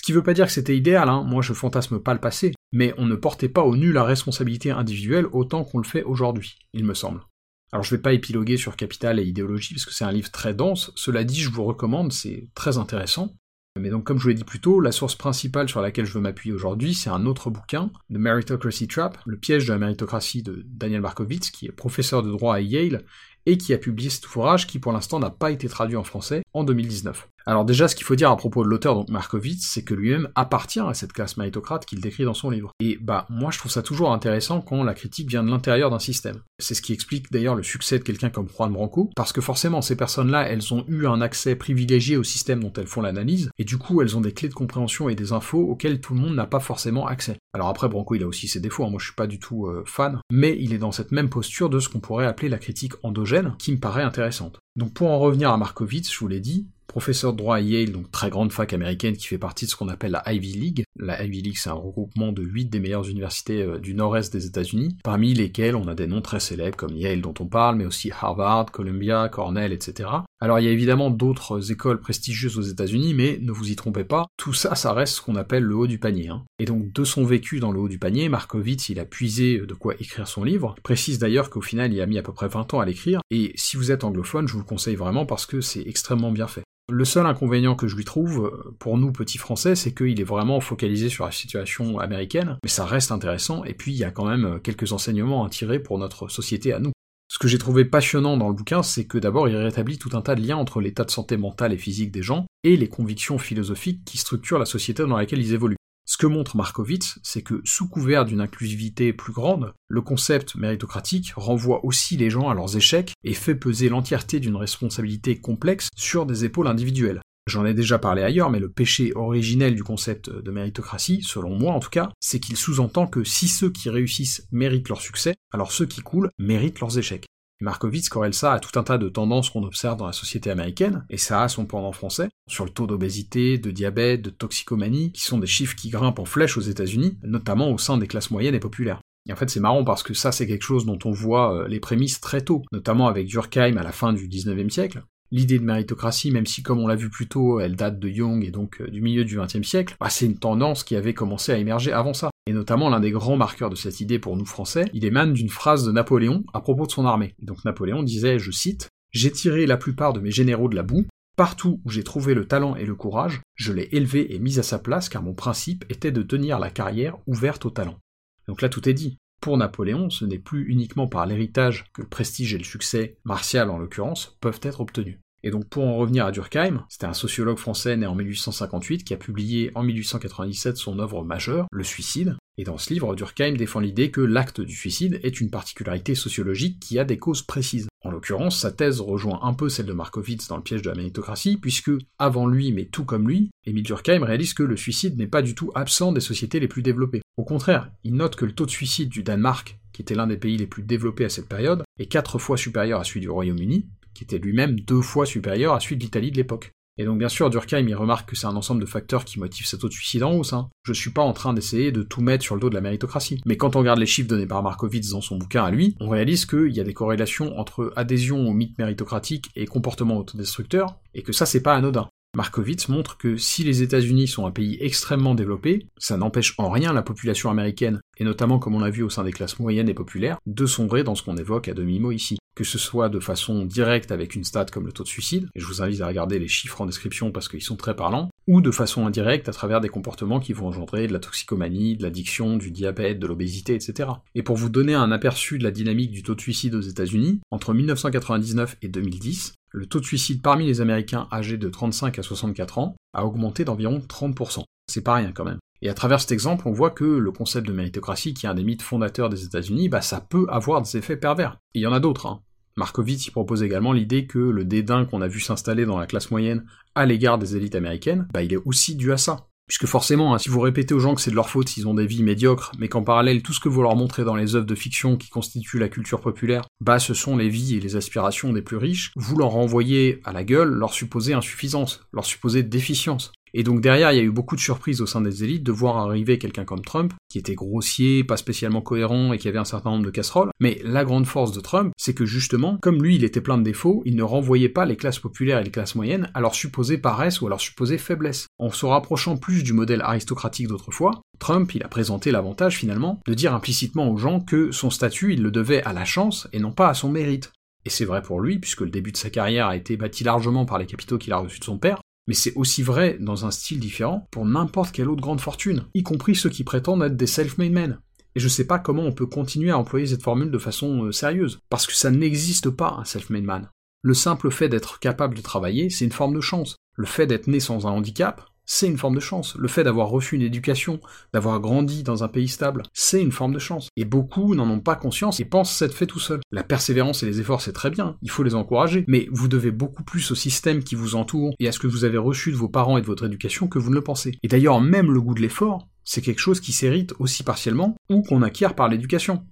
Ce 0.07 0.13
qui 0.13 0.15
veut 0.15 0.23
pas 0.23 0.33
dire 0.33 0.45
que 0.45 0.53
c'était 0.53 0.77
idéal, 0.77 1.09
hein. 1.09 1.21
moi 1.23 1.41
je 1.41 1.51
fantasme 1.51 1.99
pas 1.99 2.13
le 2.13 2.21
passé, 2.21 2.53
mais 2.71 2.93
on 2.97 3.05
ne 3.05 3.15
portait 3.15 3.49
pas 3.49 3.63
au 3.63 3.75
nu 3.75 3.91
la 3.91 4.05
responsabilité 4.05 4.71
individuelle 4.71 5.25
autant 5.33 5.65
qu'on 5.65 5.79
le 5.79 5.83
fait 5.83 6.03
aujourd'hui, 6.03 6.59
il 6.71 6.85
me 6.85 6.93
semble. 6.93 7.25
Alors 7.73 7.83
je 7.83 7.93
vais 7.93 8.01
pas 8.01 8.13
épiloguer 8.13 8.55
sur 8.55 8.77
Capital 8.77 9.19
et 9.19 9.25
idéologie 9.25 9.73
parce 9.73 9.85
que 9.85 9.91
c'est 9.91 10.05
un 10.05 10.13
livre 10.13 10.31
très 10.31 10.53
dense, 10.53 10.93
cela 10.95 11.25
dit 11.25 11.41
je 11.41 11.49
vous 11.49 11.65
recommande, 11.65 12.13
c'est 12.13 12.47
très 12.55 12.77
intéressant. 12.77 13.35
Mais 13.77 13.89
donc 13.89 14.05
comme 14.05 14.17
je 14.17 14.23
vous 14.23 14.29
l'ai 14.29 14.35
dit 14.35 14.45
plus 14.45 14.61
tôt, 14.61 14.79
la 14.79 14.93
source 14.93 15.15
principale 15.15 15.67
sur 15.67 15.81
laquelle 15.81 16.05
je 16.05 16.13
veux 16.13 16.21
m'appuyer 16.21 16.55
aujourd'hui, 16.55 16.93
c'est 16.93 17.09
un 17.09 17.25
autre 17.25 17.49
bouquin, 17.49 17.91
The 18.09 18.17
Meritocracy 18.17 18.87
Trap, 18.87 19.17
le 19.25 19.35
piège 19.35 19.65
de 19.67 19.73
la 19.73 19.77
méritocratie 19.77 20.41
de 20.41 20.63
Daniel 20.67 21.01
Markovitz, 21.01 21.51
qui 21.51 21.65
est 21.65 21.73
professeur 21.73 22.23
de 22.23 22.31
droit 22.31 22.55
à 22.55 22.61
Yale, 22.61 23.03
et 23.45 23.57
qui 23.57 23.73
a 23.73 23.77
publié 23.77 24.09
cet 24.09 24.25
ouvrage 24.33 24.67
qui 24.67 24.79
pour 24.79 24.93
l'instant 24.93 25.19
n'a 25.19 25.31
pas 25.31 25.51
été 25.51 25.67
traduit 25.67 25.97
en 25.97 26.05
français 26.05 26.43
en 26.53 26.63
2019. 26.63 27.27
Alors 27.47 27.63
déjà, 27.63 27.87
ce 27.87 27.95
qu'il 27.95 28.05
faut 28.05 28.17
dire 28.17 28.29
à 28.29 28.35
propos 28.35 28.65
de 28.65 28.67
l'auteur, 28.67 28.93
donc 28.93 29.07
Markovitz, 29.07 29.65
c'est 29.65 29.81
que 29.81 29.93
lui-même 29.93 30.27
appartient 30.35 30.81
à 30.81 30.93
cette 30.93 31.13
classe 31.13 31.37
méritocrate 31.37 31.85
qu'il 31.85 32.01
décrit 32.01 32.25
dans 32.25 32.33
son 32.33 32.49
livre. 32.49 32.71
Et 32.81 32.97
bah, 33.01 33.25
moi 33.29 33.51
je 33.51 33.57
trouve 33.57 33.71
ça 33.71 33.81
toujours 33.81 34.11
intéressant 34.11 34.59
quand 34.59 34.83
la 34.83 34.93
critique 34.93 35.29
vient 35.29 35.45
de 35.45 35.49
l'intérieur 35.49 35.89
d'un 35.89 35.97
système. 35.97 36.41
C'est 36.59 36.73
ce 36.73 36.81
qui 36.81 36.91
explique 36.91 37.31
d'ailleurs 37.31 37.55
le 37.55 37.63
succès 37.63 37.99
de 37.99 38.03
quelqu'un 38.03 38.29
comme 38.29 38.49
Juan 38.49 38.73
Branco, 38.73 39.11
parce 39.15 39.31
que 39.31 39.39
forcément, 39.39 39.81
ces 39.81 39.95
personnes-là, 39.95 40.49
elles 40.49 40.73
ont 40.73 40.83
eu 40.89 41.07
un 41.07 41.21
accès 41.21 41.55
privilégié 41.55 42.17
au 42.17 42.23
système 42.23 42.61
dont 42.61 42.73
elles 42.73 42.85
font 42.85 43.01
l'analyse, 43.01 43.49
et 43.57 43.63
du 43.63 43.77
coup, 43.77 44.01
elles 44.01 44.17
ont 44.17 44.21
des 44.21 44.33
clés 44.33 44.49
de 44.49 44.53
compréhension 44.53 45.07
et 45.07 45.15
des 45.15 45.31
infos 45.31 45.69
auxquelles 45.69 46.01
tout 46.01 46.15
le 46.15 46.19
monde 46.19 46.35
n'a 46.35 46.47
pas 46.47 46.59
forcément 46.59 47.07
accès. 47.07 47.37
Alors 47.53 47.69
après, 47.69 47.87
Branco, 47.87 48.13
il 48.15 48.23
a 48.23 48.27
aussi 48.27 48.49
ses 48.49 48.59
défauts, 48.59 48.83
hein. 48.83 48.89
moi 48.89 48.99
je 48.99 49.05
suis 49.05 49.15
pas 49.15 49.25
du 49.25 49.39
tout 49.39 49.67
euh, 49.67 49.83
fan, 49.85 50.19
mais 50.29 50.57
il 50.59 50.73
est 50.73 50.79
dans 50.79 50.91
cette 50.91 51.13
même 51.13 51.29
posture 51.29 51.69
de 51.69 51.79
ce 51.79 51.87
qu'on 51.87 52.01
pourrait 52.01 52.25
appeler 52.25 52.49
la 52.49 52.57
critique 52.57 52.93
endogène, 53.03 53.55
qui 53.57 53.71
me 53.71 53.79
paraît 53.79 54.03
intéressante. 54.03 54.59
Donc 54.75 54.93
pour 54.93 55.09
en 55.09 55.17
revenir 55.17 55.49
à 55.49 55.57
Markovitz, 55.57 56.11
je 56.11 56.19
vous 56.19 56.27
l'ai 56.27 56.41
dit, 56.41 56.67
professeur 56.97 57.33
de 57.33 57.37
droit 57.37 57.57
à 57.57 57.59
Yale, 57.59 57.91
donc 57.91 58.09
très 58.09 58.31
grande 58.31 58.51
fac 58.51 58.73
américaine 58.73 59.15
qui 59.15 59.27
fait 59.27 59.37
partie 59.37 59.65
de 59.65 59.69
ce 59.69 59.75
qu'on 59.75 59.87
appelle 59.87 60.13
la 60.13 60.33
Ivy 60.33 60.53
League. 60.53 60.83
La 60.99 61.23
Ivy 61.23 61.43
League, 61.43 61.57
c'est 61.59 61.69
un 61.69 61.73
regroupement 61.73 62.31
de 62.31 62.41
8 62.41 62.71
des 62.71 62.79
meilleures 62.79 63.07
universités 63.07 63.61
euh, 63.61 63.77
du 63.77 63.93
nord-est 63.93 64.33
des 64.33 64.47
États-Unis, 64.47 64.97
parmi 65.03 65.35
lesquelles 65.35 65.75
on 65.75 65.87
a 65.87 65.93
des 65.93 66.07
noms 66.07 66.21
très 66.21 66.39
célèbres 66.39 66.75
comme 66.75 66.97
Yale 66.97 67.21
dont 67.21 67.35
on 67.39 67.45
parle, 67.45 67.75
mais 67.75 67.85
aussi 67.85 68.09
Harvard, 68.19 68.71
Columbia, 68.71 69.29
Cornell, 69.29 69.73
etc. 69.73 70.09
Alors 70.39 70.59
il 70.59 70.65
y 70.65 70.67
a 70.67 70.71
évidemment 70.71 71.09
d'autres 71.09 71.71
écoles 71.71 71.99
prestigieuses 71.99 72.59
aux 72.59 72.63
États-Unis, 72.63 73.15
mais 73.15 73.39
ne 73.41 73.51
vous 73.51 73.71
y 73.71 73.75
trompez 73.75 74.03
pas, 74.03 74.27
tout 74.37 74.53
ça, 74.53 74.75
ça 74.75 74.93
reste 74.93 75.15
ce 75.15 75.21
qu'on 75.21 75.35
appelle 75.35 75.63
le 75.63 75.75
haut 75.75 75.87
du 75.87 75.97
panier. 75.97 76.29
Hein. 76.29 76.43
Et 76.59 76.65
donc 76.65 76.91
de 76.91 77.03
son 77.03 77.25
vécu 77.25 77.59
dans 77.59 77.71
le 77.71 77.79
haut 77.79 77.89
du 77.89 77.97
panier, 77.97 78.29
Markovitz, 78.29 78.89
il 78.89 78.99
a 78.99 79.05
puisé 79.05 79.57
de 79.59 79.73
quoi 79.73 79.95
écrire 79.99 80.27
son 80.27 80.43
livre. 80.43 80.75
Précise 80.83 81.17
d'ailleurs 81.17 81.49
qu'au 81.49 81.61
final, 81.61 81.91
il 81.91 82.01
a 82.01 82.05
mis 82.05 82.19
à 82.19 82.21
peu 82.21 82.33
près 82.33 82.47
20 82.47 82.75
ans 82.75 82.79
à 82.79 82.85
l'écrire, 82.85 83.21
et 83.31 83.51
si 83.55 83.77
vous 83.77 83.91
êtes 83.91 84.03
anglophone, 84.03 84.47
je 84.47 84.53
vous 84.53 84.59
le 84.59 84.65
conseille 84.65 84.95
vraiment 84.95 85.25
parce 85.25 85.47
que 85.47 85.59
c'est 85.59 85.81
extrêmement 85.87 86.31
bien 86.31 86.47
fait. 86.47 86.63
Le 86.89 87.03
seul 87.03 87.25
inconvénient 87.25 87.75
que 87.75 87.87
je 87.87 87.97
lui 87.97 88.05
trouve, 88.05 88.75
pour 88.79 88.97
nous 88.97 89.11
petits 89.11 89.37
français, 89.37 89.75
c'est 89.75 89.93
qu'il 89.93 90.21
est 90.21 90.23
vraiment 90.23 90.61
focalisé 90.61 91.09
sur 91.09 91.25
la 91.25 91.31
situation 91.31 91.99
américaine, 91.99 92.57
mais 92.63 92.69
ça 92.69 92.85
reste 92.85 93.11
intéressant, 93.11 93.65
et 93.65 93.73
puis 93.73 93.91
il 93.91 93.97
y 93.97 94.05
a 94.05 94.11
quand 94.11 94.25
même 94.25 94.59
quelques 94.63 94.93
enseignements 94.93 95.43
à 95.43 95.49
tirer 95.49 95.79
pour 95.79 95.97
notre 95.97 96.29
société 96.29 96.71
à 96.71 96.79
nous. 96.79 96.91
Ce 97.29 97.39
que 97.39 97.49
j'ai 97.49 97.57
trouvé 97.57 97.83
passionnant 97.83 98.37
dans 98.37 98.47
le 98.47 98.53
bouquin, 98.53 98.83
c'est 98.83 99.05
que 99.05 99.17
d'abord 99.17 99.49
il 99.49 99.55
rétablit 99.55 99.97
tout 99.97 100.11
un 100.13 100.21
tas 100.21 100.35
de 100.35 100.41
liens 100.41 100.55
entre 100.55 100.79
l'état 100.79 101.03
de 101.03 101.11
santé 101.11 101.35
mentale 101.35 101.73
et 101.73 101.77
physique 101.77 102.11
des 102.11 102.23
gens 102.23 102.45
et 102.63 102.77
les 102.77 102.87
convictions 102.87 103.37
philosophiques 103.37 104.05
qui 104.05 104.17
structurent 104.17 104.59
la 104.59 104.65
société 104.65 105.03
dans 105.05 105.17
laquelle 105.17 105.41
ils 105.41 105.53
évoluent. 105.53 105.75
Ce 106.09 106.15
que 106.15 106.25
montre 106.25 106.55
Markovitz, 106.55 107.19
c'est 107.23 107.41
que 107.41 107.59
sous 107.65 107.89
couvert 107.89 108.23
d'une 108.23 108.39
inclusivité 108.39 109.11
plus 109.11 109.33
grande, 109.33 109.73
le 109.89 110.01
concept 110.01 110.55
méritocratique 110.55 111.33
renvoie 111.35 111.83
aussi 111.83 112.15
les 112.15 112.29
gens 112.29 112.47
à 112.47 112.53
leurs 112.53 112.77
échecs 112.77 113.11
et 113.25 113.33
fait 113.33 113.55
peser 113.55 113.89
l'entièreté 113.89 114.39
d'une 114.39 114.55
responsabilité 114.55 115.41
complexe 115.41 115.89
sur 115.97 116.25
des 116.25 116.45
épaules 116.45 116.67
individuelles. 116.67 117.19
J'en 117.47 117.65
ai 117.65 117.73
déjà 117.73 117.97
parlé 117.97 118.23
ailleurs, 118.23 118.49
mais 118.49 118.59
le 118.59 118.69
péché 118.69 119.13
originel 119.15 119.73
du 119.73 119.81
concept 119.81 120.29
de 120.29 120.51
méritocratie, 120.51 121.21
selon 121.23 121.57
moi 121.57 121.71
en 121.71 121.79
tout 121.79 121.89
cas, 121.89 122.09
c'est 122.19 122.41
qu'il 122.41 122.57
sous-entend 122.57 123.07
que 123.07 123.23
si 123.23 123.47
ceux 123.47 123.69
qui 123.69 123.89
réussissent 123.89 124.45
méritent 124.51 124.89
leur 124.89 124.99
succès, 124.99 125.35
alors 125.53 125.71
ceux 125.71 125.85
qui 125.85 126.01
coulent 126.01 126.29
méritent 126.37 126.81
leurs 126.81 126.97
échecs. 126.97 127.25
Markovitz 127.61 128.09
corrèle 128.09 128.33
ça 128.33 128.51
à 128.51 128.59
tout 128.59 128.77
un 128.77 128.83
tas 128.83 128.97
de 128.97 129.07
tendances 129.07 129.49
qu'on 129.49 129.63
observe 129.63 129.97
dans 129.97 130.05
la 130.05 130.11
société 130.11 130.51
américaine, 130.51 131.05
et 131.09 131.17
ça 131.17 131.41
a 131.41 131.47
son 131.47 131.65
pendant 131.65 131.93
français, 131.93 132.27
sur 132.49 132.65
le 132.65 132.69
taux 132.69 132.85
d'obésité, 132.85 133.57
de 133.57 133.71
diabète, 133.71 134.21
de 134.21 134.29
toxicomanie, 134.29 135.13
qui 135.13 135.21
sont 135.21 135.39
des 135.39 135.47
chiffres 135.47 135.75
qui 135.75 135.89
grimpent 135.89 136.19
en 136.19 136.25
flèche 136.25 136.57
aux 136.57 136.61
États-Unis, 136.61 137.17
notamment 137.23 137.71
au 137.71 137.77
sein 137.77 137.97
des 137.97 138.07
classes 138.07 138.29
moyennes 138.29 138.55
et 138.55 138.59
populaires. 138.59 138.99
Et 139.29 139.31
en 139.31 139.37
fait, 139.37 139.49
c'est 139.49 139.61
marrant 139.61 139.85
parce 139.85 140.03
que 140.03 140.13
ça, 140.13 140.33
c'est 140.33 140.47
quelque 140.47 140.63
chose 140.63 140.85
dont 140.85 140.99
on 141.05 141.11
voit 141.11 141.55
euh, 141.55 141.67
les 141.69 141.79
prémices 141.79 142.19
très 142.19 142.41
tôt, 142.41 142.63
notamment 142.73 143.07
avec 143.07 143.27
Durkheim 143.27 143.77
à 143.77 143.83
la 143.83 143.91
fin 143.93 144.11
du 144.11 144.27
19e 144.27 144.69
siècle. 144.69 145.03
L'idée 145.31 145.59
de 145.59 145.65
méritocratie, 145.65 146.31
même 146.31 146.45
si 146.45 146.63
comme 146.63 146.79
on 146.79 146.87
l'a 146.87 146.95
vu 146.95 147.09
plus 147.09 147.27
tôt, 147.27 147.59
elle 147.59 147.75
date 147.75 147.99
de 147.99 148.09
Jung 148.09 148.43
et 148.45 148.51
donc 148.51 148.81
euh, 148.81 148.87
du 148.87 149.01
milieu 149.01 149.25
du 149.25 149.37
XXe 149.37 149.67
siècle, 149.67 149.95
bah, 149.99 150.09
c'est 150.09 150.25
une 150.25 150.37
tendance 150.37 150.83
qui 150.83 150.95
avait 150.95 151.13
commencé 151.13 151.51
à 151.51 151.57
émerger 151.57 151.91
avant 151.91 152.13
ça. 152.13 152.29
Et 152.47 152.53
notamment 152.53 152.89
l'un 152.89 153.01
des 153.01 153.11
grands 153.11 153.35
marqueurs 153.35 153.69
de 153.69 153.75
cette 153.75 153.99
idée 153.99 154.19
pour 154.19 154.37
nous 154.37 154.45
Français, 154.45 154.85
il 154.93 155.03
émane 155.03 155.33
d'une 155.33 155.49
phrase 155.49 155.85
de 155.85 155.91
Napoléon 155.91 156.45
à 156.53 156.61
propos 156.61 156.85
de 156.85 156.91
son 156.91 157.05
armée. 157.05 157.35
donc 157.41 157.65
Napoléon 157.65 158.03
disait, 158.03 158.39
je 158.39 158.51
cite, 158.51 158.89
J'ai 159.11 159.31
tiré 159.31 159.65
la 159.65 159.75
plupart 159.75 160.13
de 160.13 160.21
mes 160.21 160.31
généraux 160.31 160.69
de 160.69 160.75
la 160.75 160.83
boue, 160.83 161.05
partout 161.35 161.81
où 161.83 161.89
j'ai 161.89 162.03
trouvé 162.03 162.33
le 162.33 162.47
talent 162.47 162.75
et 162.75 162.85
le 162.85 162.95
courage, 162.95 163.41
je 163.55 163.73
l'ai 163.73 163.89
élevé 163.91 164.33
et 164.33 164.39
mis 164.39 164.59
à 164.59 164.63
sa 164.63 164.79
place 164.79 165.09
car 165.09 165.21
mon 165.23 165.33
principe 165.33 165.83
était 165.89 166.11
de 166.11 166.23
tenir 166.23 166.57
la 166.57 166.69
carrière 166.69 167.17
ouverte 167.27 167.65
au 167.65 167.69
talent. 167.69 167.99
Donc 168.47 168.61
là 168.61 168.69
tout 168.69 168.87
est 168.87 168.93
dit. 168.93 169.17
Pour 169.41 169.57
Napoléon, 169.57 170.09
ce 170.09 170.25
n'est 170.25 170.39
plus 170.39 170.67
uniquement 170.67 171.07
par 171.07 171.25
l'héritage 171.25 171.85
que 171.93 172.01
le 172.01 172.07
prestige 172.07 172.53
et 172.53 172.57
le 172.57 172.63
succès, 172.63 173.17
martial 173.23 173.69
en 173.69 173.77
l'occurrence, 173.77 174.37
peuvent 174.41 174.59
être 174.63 174.81
obtenus. 174.81 175.19
Et 175.43 175.51
donc 175.51 175.67
pour 175.69 175.85
en 175.85 175.95
revenir 175.95 176.25
à 176.25 176.31
Durkheim, 176.31 176.83
c'était 176.89 177.05
un 177.05 177.13
sociologue 177.13 177.59
français 177.59 177.95
né 177.95 178.07
en 178.07 178.15
1858 178.15 179.03
qui 179.03 179.13
a 179.13 179.17
publié 179.17 179.71
en 179.75 179.83
1897 179.83 180.77
son 180.77 180.99
œuvre 180.99 181.23
majeure, 181.23 181.67
Le 181.71 181.83
suicide. 181.83 182.35
Et 182.57 182.63
dans 182.63 182.79
ce 182.79 182.91
livre, 182.91 183.15
Durkheim 183.15 183.55
défend 183.55 183.79
l'idée 183.79 184.09
que 184.09 184.21
l'acte 184.21 184.61
du 184.61 184.75
suicide 184.75 185.19
est 185.21 185.39
une 185.39 185.51
particularité 185.51 186.15
sociologique 186.15 186.79
qui 186.79 186.97
a 186.97 187.05
des 187.05 187.19
causes 187.19 187.43
précises. 187.43 187.87
En 188.07 188.11
l'occurrence, 188.11 188.61
sa 188.61 188.71
thèse 188.71 189.01
rejoint 189.01 189.41
un 189.43 189.53
peu 189.53 189.67
celle 189.67 189.85
de 189.85 189.91
Markowitz 189.91 190.47
dans 190.47 190.55
le 190.55 190.63
piège 190.63 190.81
de 190.81 190.89
la 190.89 190.95
méritocratie, 190.95 191.57
puisque, 191.57 191.91
avant 192.19 192.47
lui, 192.47 192.71
mais 192.71 192.85
tout 192.85 193.03
comme 193.03 193.27
lui, 193.27 193.49
Émile 193.65 193.83
Durkheim 193.83 194.23
réalise 194.23 194.53
que 194.53 194.63
le 194.63 194.77
suicide 194.77 195.17
n'est 195.17 195.27
pas 195.27 195.41
du 195.41 195.55
tout 195.55 195.71
absent 195.75 196.13
des 196.13 196.21
sociétés 196.21 196.61
les 196.61 196.69
plus 196.69 196.81
développées. 196.81 197.19
Au 197.35 197.43
contraire, 197.43 197.91
il 198.05 198.15
note 198.15 198.37
que 198.37 198.45
le 198.45 198.53
taux 198.53 198.65
de 198.65 198.71
suicide 198.71 199.09
du 199.09 199.23
Danemark, 199.23 199.77
qui 199.91 200.03
était 200.03 200.15
l'un 200.15 200.27
des 200.27 200.37
pays 200.37 200.55
les 200.55 200.67
plus 200.67 200.83
développés 200.83 201.25
à 201.25 201.29
cette 201.29 201.49
période, 201.49 201.83
est 201.99 202.05
quatre 202.05 202.39
fois 202.39 202.55
supérieur 202.55 203.01
à 203.01 203.03
celui 203.03 203.19
du 203.19 203.29
Royaume-Uni, 203.29 203.87
qui 204.13 204.23
était 204.23 204.37
lui-même 204.37 204.79
deux 204.79 205.01
fois 205.01 205.25
supérieur 205.25 205.73
à 205.73 205.81
celui 205.81 205.97
de 205.97 206.03
l'Italie 206.03 206.31
de 206.31 206.37
l'époque. 206.37 206.71
Et 206.97 207.05
donc 207.05 207.19
bien 207.19 207.29
sûr, 207.29 207.49
Durkheim 207.49 207.87
il 207.87 207.95
remarque 207.95 208.29
que 208.29 208.35
c'est 208.35 208.47
un 208.47 208.55
ensemble 208.55 208.81
de 208.81 208.85
facteurs 208.85 209.25
qui 209.25 209.39
motivent 209.39 209.67
cet 209.67 209.81
taux 209.81 209.87
de 209.87 209.93
suicide 209.93 210.23
en 210.23 210.33
hausse. 210.33 210.53
Hein. 210.53 210.69
Je 210.83 210.93
suis 210.93 211.11
pas 211.11 211.21
en 211.21 211.33
train 211.33 211.53
d'essayer 211.53 211.91
de 211.91 212.03
tout 212.03 212.21
mettre 212.21 212.43
sur 212.43 212.55
le 212.55 212.61
dos 212.61 212.69
de 212.69 212.75
la 212.75 212.81
méritocratie. 212.81 213.41
Mais 213.45 213.57
quand 213.57 213.75
on 213.75 213.79
regarde 213.79 213.99
les 213.99 214.05
chiffres 214.05 214.27
donnés 214.27 214.47
par 214.47 214.63
Markowitz 214.63 215.09
dans 215.11 215.21
son 215.21 215.37
bouquin 215.37 215.63
à 215.63 215.71
lui, 215.71 215.95
on 215.99 216.09
réalise 216.09 216.45
qu'il 216.45 216.75
y 216.75 216.79
a 216.79 216.83
des 216.83 216.93
corrélations 216.93 217.57
entre 217.59 217.93
adhésion 217.95 218.47
au 218.47 218.53
mythe 218.53 218.77
méritocratique 218.77 219.49
et 219.55 219.65
comportement 219.65 220.17
autodestructeur, 220.17 220.97
et 221.13 221.21
que 221.21 221.33
ça 221.33 221.45
c'est 221.45 221.61
pas 221.61 221.75
anodin. 221.75 222.09
Markowitz 222.35 222.89
montre 222.89 223.17
que 223.17 223.37
si 223.37 223.63
les 223.63 223.81
États-Unis 223.81 224.27
sont 224.27 224.45
un 224.45 224.51
pays 224.51 224.77
extrêmement 224.79 225.33
développé, 225.33 225.87
ça 225.97 226.17
n'empêche 226.17 226.53
en 226.57 226.69
rien 226.69 226.93
la 226.93 227.01
population 227.01 227.49
américaine, 227.49 227.99
et 228.17 228.23
notamment 228.23 228.59
comme 228.59 228.75
on 228.75 228.79
l'a 228.79 228.89
vu 228.89 229.01
au 229.01 229.09
sein 229.09 229.23
des 229.23 229.31
classes 229.31 229.59
moyennes 229.59 229.89
et 229.89 229.93
populaires, 229.93 230.37
de 230.45 230.65
sombrer 230.65 231.03
dans 231.03 231.15
ce 231.15 231.23
qu'on 231.23 231.37
évoque 231.37 231.67
à 231.67 231.73
demi-mot 231.73 232.11
ici 232.11 232.37
que 232.57 232.63
ce 232.63 232.79
soit 232.79 233.09
de 233.09 233.19
façon 233.19 233.65
directe 233.65 234.11
avec 234.11 234.33
une 234.33 234.43
stat 234.43 234.65
comme 234.65 234.87
le 234.87 234.91
taux 234.91 235.03
de 235.03 235.07
suicide, 235.07 235.47
et 235.53 235.59
je 235.59 235.67
vous 235.67 235.83
invite 235.83 236.01
à 236.01 236.07
regarder 236.07 236.39
les 236.39 236.47
chiffres 236.47 236.81
en 236.81 236.87
description 236.87 237.31
parce 237.31 237.49
qu'ils 237.49 237.61
sont 237.61 237.75
très 237.75 237.95
parlants, 237.95 238.31
ou 238.47 238.61
de 238.61 238.71
façon 238.71 239.05
indirecte 239.05 239.47
à 239.47 239.51
travers 239.51 239.79
des 239.79 239.89
comportements 239.89 240.39
qui 240.39 240.53
vont 240.53 240.65
engendrer 240.65 241.05
de 241.05 241.13
la 241.13 241.19
toxicomanie, 241.19 241.97
de 241.97 242.01
l'addiction, 242.01 242.57
du 242.57 242.71
diabète, 242.71 243.19
de 243.19 243.27
l'obésité, 243.27 243.75
etc. 243.75 244.09
Et 244.33 244.41
pour 244.41 244.57
vous 244.57 244.69
donner 244.69 244.95
un 244.95 245.11
aperçu 245.11 245.59
de 245.59 245.63
la 245.63 245.69
dynamique 245.69 246.09
du 246.09 246.23
taux 246.23 246.33
de 246.33 246.41
suicide 246.41 246.73
aux 246.73 246.81
États-Unis, 246.81 247.41
entre 247.51 247.75
1999 247.75 248.77
et 248.81 248.87
2010, 248.87 249.53
le 249.69 249.85
taux 249.85 249.99
de 249.99 250.05
suicide 250.05 250.41
parmi 250.41 250.65
les 250.65 250.81
Américains 250.81 251.27
âgés 251.31 251.57
de 251.57 251.69
35 251.69 252.17
à 252.17 252.23
64 252.23 252.79
ans 252.79 252.95
a 253.13 253.23
augmenté 253.23 253.65
d'environ 253.65 253.99
30%. 253.99 254.63
C'est 254.91 255.03
pas 255.03 255.13
rien 255.13 255.31
quand 255.31 255.45
même. 255.45 255.59
Et 255.83 255.89
à 255.89 255.93
travers 255.93 256.19
cet 256.19 256.31
exemple, 256.31 256.67
on 256.67 256.71
voit 256.71 256.89
que 256.89 257.03
le 257.03 257.31
concept 257.31 257.67
de 257.67 257.73
méritocratie, 257.73 258.33
qui 258.33 258.47
est 258.47 258.49
un 258.49 258.55
des 258.55 258.63
mythes 258.63 258.81
fondateurs 258.81 259.29
des 259.29 259.45
États-Unis, 259.45 259.89
bah 259.89 260.01
ça 260.01 260.21
peut 260.21 260.47
avoir 260.49 260.81
des 260.81 260.97
effets 260.97 261.17
pervers. 261.17 261.59
Et 261.75 261.79
il 261.79 261.81
y 261.83 261.87
en 261.87 261.93
a 261.93 261.99
d'autres, 261.99 262.25
hein. 262.25 262.41
Markovitz 262.77 263.27
y 263.27 263.31
propose 263.31 263.63
également 263.63 263.91
l'idée 263.91 264.27
que 264.27 264.39
le 264.39 264.63
dédain 264.63 265.05
qu'on 265.05 265.21
a 265.21 265.27
vu 265.27 265.39
s'installer 265.39 265.85
dans 265.85 265.97
la 265.97 266.05
classe 266.05 266.31
moyenne 266.31 266.63
à 266.95 267.05
l'égard 267.05 267.37
des 267.37 267.55
élites 267.55 267.75
américaines, 267.75 268.27
bah 268.33 268.43
il 268.43 268.53
est 268.53 268.61
aussi 268.65 268.95
dû 268.95 269.11
à 269.11 269.17
ça. 269.17 269.47
Puisque 269.67 269.85
forcément, 269.85 270.33
hein, 270.33 270.37
si 270.37 270.47
vous 270.47 270.61
répétez 270.61 270.93
aux 270.93 270.99
gens 270.99 271.13
que 271.13 271.19
c'est 271.19 271.29
de 271.29 271.35
leur 271.35 271.49
faute 271.49 271.67
s'ils 271.67 271.89
ont 271.89 271.93
des 271.93 272.05
vies 272.05 272.23
médiocres, 272.23 272.71
mais 272.79 272.87
qu'en 272.87 273.03
parallèle 273.03 273.41
tout 273.41 273.51
ce 273.51 273.59
que 273.59 273.67
vous 273.67 273.81
leur 273.81 273.97
montrez 273.97 274.23
dans 274.23 274.35
les 274.35 274.55
œuvres 274.55 274.65
de 274.65 274.75
fiction 274.75 275.17
qui 275.17 275.29
constituent 275.29 275.79
la 275.79 275.89
culture 275.89 276.21
populaire, 276.21 276.65
bah 276.79 276.99
ce 276.99 277.13
sont 277.13 277.35
les 277.35 277.49
vies 277.49 277.75
et 277.75 277.81
les 277.81 277.97
aspirations 277.97 278.53
des 278.53 278.61
plus 278.61 278.77
riches, 278.77 279.11
vous 279.17 279.37
leur 279.37 279.49
renvoyez 279.49 280.21
à 280.23 280.31
la 280.31 280.45
gueule 280.45 280.69
leur 280.69 280.93
supposée 280.93 281.33
insuffisance, 281.33 282.01
leur 282.13 282.25
supposée 282.25 282.63
déficience. 282.63 283.33
Et 283.53 283.63
donc 283.63 283.81
derrière, 283.81 284.11
il 284.11 284.17
y 284.17 284.21
a 284.21 284.23
eu 284.23 284.31
beaucoup 284.31 284.55
de 284.55 284.61
surprises 284.61 285.01
au 285.01 285.05
sein 285.05 285.21
des 285.21 285.43
élites 285.43 285.63
de 285.63 285.71
voir 285.71 285.97
arriver 285.97 286.37
quelqu'un 286.37 286.65
comme 286.65 286.81
Trump, 286.81 287.13
qui 287.29 287.37
était 287.37 287.55
grossier, 287.55 288.23
pas 288.23 288.37
spécialement 288.37 288.81
cohérent 288.81 289.33
et 289.33 289.37
qui 289.37 289.47
avait 289.47 289.57
un 289.57 289.65
certain 289.65 289.91
nombre 289.91 290.05
de 290.05 290.11
casseroles. 290.11 290.51
Mais 290.59 290.79
la 290.83 291.05
grande 291.05 291.25
force 291.25 291.51
de 291.51 291.59
Trump, 291.59 291.91
c'est 291.97 292.13
que 292.13 292.25
justement, 292.25 292.77
comme 292.81 293.01
lui 293.01 293.15
il 293.15 293.23
était 293.23 293.41
plein 293.41 293.57
de 293.57 293.63
défauts, 293.63 294.01
il 294.05 294.15
ne 294.15 294.23
renvoyait 294.23 294.69
pas 294.69 294.85
les 294.85 294.95
classes 294.95 295.19
populaires 295.19 295.59
et 295.59 295.63
les 295.63 295.71
classes 295.71 295.95
moyennes 295.95 296.29
à 296.33 296.41
leur 296.41 296.55
supposée 296.55 296.97
paresse 296.97 297.41
ou 297.41 297.47
à 297.47 297.49
leur 297.49 297.61
supposée 297.61 297.97
faiblesse. 297.97 298.47
En 298.59 298.69
se 298.69 298.85
rapprochant 298.85 299.37
plus 299.37 299.63
du 299.63 299.73
modèle 299.73 300.01
aristocratique 300.01 300.67
d'autrefois, 300.67 301.21
Trump, 301.39 301.73
il 301.75 301.83
a 301.83 301.87
présenté 301.87 302.31
l'avantage 302.31 302.77
finalement 302.77 303.19
de 303.27 303.33
dire 303.33 303.53
implicitement 303.53 304.09
aux 304.09 304.17
gens 304.17 304.39
que 304.39 304.71
son 304.71 304.89
statut, 304.89 305.33
il 305.33 305.41
le 305.41 305.51
devait 305.51 305.83
à 305.83 305.93
la 305.93 306.05
chance 306.05 306.47
et 306.53 306.59
non 306.59 306.71
pas 306.71 306.89
à 306.89 306.93
son 306.93 307.09
mérite. 307.09 307.51
Et 307.85 307.89
c'est 307.89 308.05
vrai 308.05 308.21
pour 308.21 308.41
lui, 308.41 308.59
puisque 308.59 308.81
le 308.81 308.89
début 308.89 309.13
de 309.13 309.17
sa 309.17 309.29
carrière 309.29 309.67
a 309.67 309.77
été 309.77 309.95
bâti 309.95 310.23
largement 310.23 310.65
par 310.65 310.77
les 310.77 310.85
capitaux 310.85 311.17
qu'il 311.17 311.31
a 311.31 311.37
reçus 311.37 311.59
de 311.59 311.63
son 311.63 311.77
père, 311.77 312.01
mais 312.27 312.33
c'est 312.33 312.53
aussi 312.55 312.83
vrai, 312.83 313.17
dans 313.19 313.45
un 313.45 313.51
style 313.51 313.79
différent, 313.79 314.27
pour 314.31 314.45
n'importe 314.45 314.91
quelle 314.91 315.09
autre 315.09 315.21
grande 315.21 315.41
fortune, 315.41 315.85
y 315.93 316.03
compris 316.03 316.35
ceux 316.35 316.49
qui 316.49 316.63
prétendent 316.63 317.03
être 317.03 317.15
des 317.15 317.27
self-made 317.27 317.71
men. 317.71 317.99
Et 318.35 318.39
je 318.39 318.47
sais 318.47 318.67
pas 318.67 318.77
comment 318.77 319.03
on 319.03 319.13
peut 319.13 319.25
continuer 319.25 319.71
à 319.71 319.77
employer 319.77 320.07
cette 320.07 320.21
formule 320.21 320.51
de 320.51 320.57
façon 320.57 321.05
euh, 321.05 321.11
sérieuse, 321.11 321.59
parce 321.69 321.87
que 321.87 321.95
ça 321.95 322.11
n'existe 322.11 322.69
pas 322.69 322.97
un 322.99 323.05
self-made 323.05 323.43
man. 323.43 323.69
Le 324.03 324.13
simple 324.13 324.51
fait 324.51 324.69
d'être 324.69 324.99
capable 324.99 325.35
de 325.35 325.41
travailler, 325.41 325.89
c'est 325.89 326.05
une 326.05 326.11
forme 326.11 326.35
de 326.35 326.41
chance. 326.41 326.75
Le 326.95 327.05
fait 327.05 327.25
d'être 327.25 327.47
né 327.47 327.59
sans 327.59 327.87
un 327.87 327.91
handicap, 327.91 328.45
c'est 328.67 328.87
une 328.87 328.97
forme 328.97 329.15
de 329.15 329.21
chance. 329.21 329.55
Le 329.55 329.67
fait 329.67 329.83
d'avoir 329.83 330.09
reçu 330.09 330.35
une 330.35 330.43
éducation, 330.43 330.99
d'avoir 331.33 331.59
grandi 331.59 332.03
dans 332.03 332.23
un 332.23 332.27
pays 332.27 332.49
stable, 332.49 332.83
c'est 332.93 333.21
une 333.21 333.31
forme 333.31 333.53
de 333.53 333.59
chance. 333.59 333.89
Et 333.95 334.05
beaucoup 334.05 334.53
n'en 334.53 334.69
ont 334.69 334.81
pas 334.81 334.95
conscience 334.95 335.39
et 335.39 335.45
pensent 335.45 335.71
s'être 335.71 335.95
fait 335.95 336.05
tout 336.05 336.19
seul. 336.19 336.41
La 336.51 336.63
persévérance 336.63 337.23
et 337.23 337.25
les 337.25 337.39
efforts, 337.39 337.61
c'est 337.61 337.73
très 337.73 337.89
bien, 337.89 338.17
il 338.21 338.29
faut 338.29 338.43
les 338.43 338.53
encourager, 338.53 339.05
mais 339.07 339.27
vous 339.31 339.47
devez 339.47 339.71
beaucoup 339.71 340.03
plus 340.03 340.29
au 340.29 340.35
système 340.35 340.83
qui 340.83 340.95
vous 340.95 341.15
entoure 341.15 341.55
et 341.59 341.67
à 341.67 341.71
ce 341.71 341.79
que 341.79 341.87
vous 341.87 342.03
avez 342.03 342.17
reçu 342.17 342.51
de 342.51 342.57
vos 342.57 342.69
parents 342.69 342.97
et 342.97 343.01
de 343.01 343.07
votre 343.07 343.25
éducation 343.25 343.67
que 343.67 343.79
vous 343.79 343.89
ne 343.89 343.95
le 343.95 344.03
pensez. 344.03 344.37
Et 344.43 344.47
d'ailleurs, 344.47 344.81
même 344.81 345.11
le 345.11 345.21
goût 345.21 345.33
de 345.33 345.41
l'effort, 345.41 345.87
c'est 346.03 346.21
quelque 346.21 346.39
chose 346.39 346.59
qui 346.59 346.73
s'hérite 346.73 347.13
aussi 347.19 347.43
partiellement 347.43 347.95
ou 348.09 348.21
qu'on 348.21 348.41
acquiert 348.41 348.75
par 348.75 348.89
l'éducation. 348.89 349.45